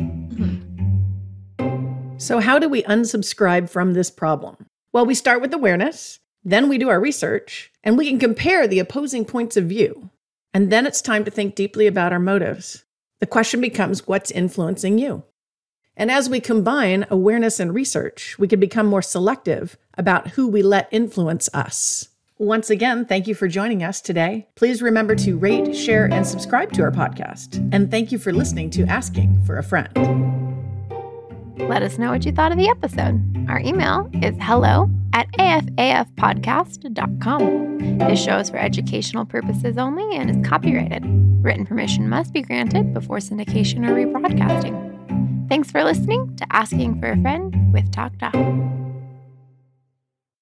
So, 2.18 2.40
how 2.40 2.58
do 2.58 2.70
we 2.70 2.84
unsubscribe 2.84 3.70
from 3.70 3.94
this 3.94 4.10
problem? 4.12 4.56
Well, 4.94 5.06
we 5.06 5.14
start 5.16 5.42
with 5.42 5.54
awareness, 5.54 6.21
then 6.44 6.70
we 6.70 6.78
do 6.78 6.90
our 6.90 7.00
research, 7.00 7.72
and 7.84 7.98
we 7.98 8.08
can 8.08 8.20
compare 8.20 8.68
the 8.68 8.80
opposing 8.80 9.26
points 9.26 9.58
of 9.58 9.66
view. 9.66 10.10
And 10.54 10.72
then 10.72 10.86
it's 10.86 11.02
time 11.02 11.24
to 11.26 11.32
think 11.32 11.56
deeply 11.56 11.88
about 11.88 12.12
our 12.12 12.20
motives. 12.20 12.84
The 13.20 13.28
question 13.28 13.62
becomes 13.62 14.08
what's 14.08 14.32
influencing 14.32 14.98
you? 14.98 15.24
And 15.96 16.10
as 16.10 16.30
we 16.30 16.40
combine 16.40 17.06
awareness 17.10 17.60
and 17.60 17.74
research, 17.74 18.40
we 18.40 18.48
can 18.48 18.60
become 18.60 18.88
more 18.88 19.02
selective 19.02 19.78
about 19.98 20.30
who 20.30 20.48
we 20.48 20.64
let 20.64 20.88
influence 20.92 21.50
us. 21.54 22.10
Once 22.38 22.72
again, 22.72 23.06
thank 23.06 23.28
you 23.28 23.36
for 23.36 23.48
joining 23.48 23.84
us 23.84 24.02
today. 24.02 24.48
Please 24.56 24.82
remember 24.82 25.14
to 25.16 25.38
rate, 25.38 25.76
share, 25.76 26.12
and 26.12 26.26
subscribe 26.26 26.72
to 26.74 26.82
our 26.82 26.92
podcast. 26.92 27.58
And 27.72 27.92
thank 27.92 28.12
you 28.12 28.18
for 28.18 28.34
listening 28.34 28.72
to 28.72 28.84
Asking 28.86 29.40
for 29.46 29.60
a 29.60 29.64
Friend. 29.64 30.51
Let 31.68 31.84
us 31.84 31.98
know 31.98 32.12
what 32.12 32.26
you 32.26 32.32
thought 32.32 32.52
of 32.52 32.58
the 32.58 32.70
episode. 32.70 33.22
Our 33.50 33.60
email 33.60 34.10
is 34.22 34.36
hello 34.42 34.90
at 35.14 35.32
afafpodcast.com. 35.34 37.98
This 38.00 38.24
show 38.24 38.38
is 38.38 38.50
for 38.50 38.58
educational 38.58 39.26
purposes 39.26 39.78
only 39.78 40.16
and 40.16 40.30
is 40.30 40.38
copyrighted. 40.48 41.04
Written 41.44 41.66
permission 41.66 42.08
must 42.10 42.34
be 42.34 42.42
granted 42.42 42.94
before 42.94 43.18
syndication 43.18 43.88
or 43.88 43.94
rebroadcasting. 43.96 45.50
Thanks 45.50 45.72
for 45.72 45.84
listening 45.84 46.36
to 46.38 46.46
Asking 46.52 47.00
for 47.00 47.12
a 47.12 47.22
Friend 47.22 47.74
with 47.74 47.92
Talk 47.92 48.18
Doc. 48.18 48.34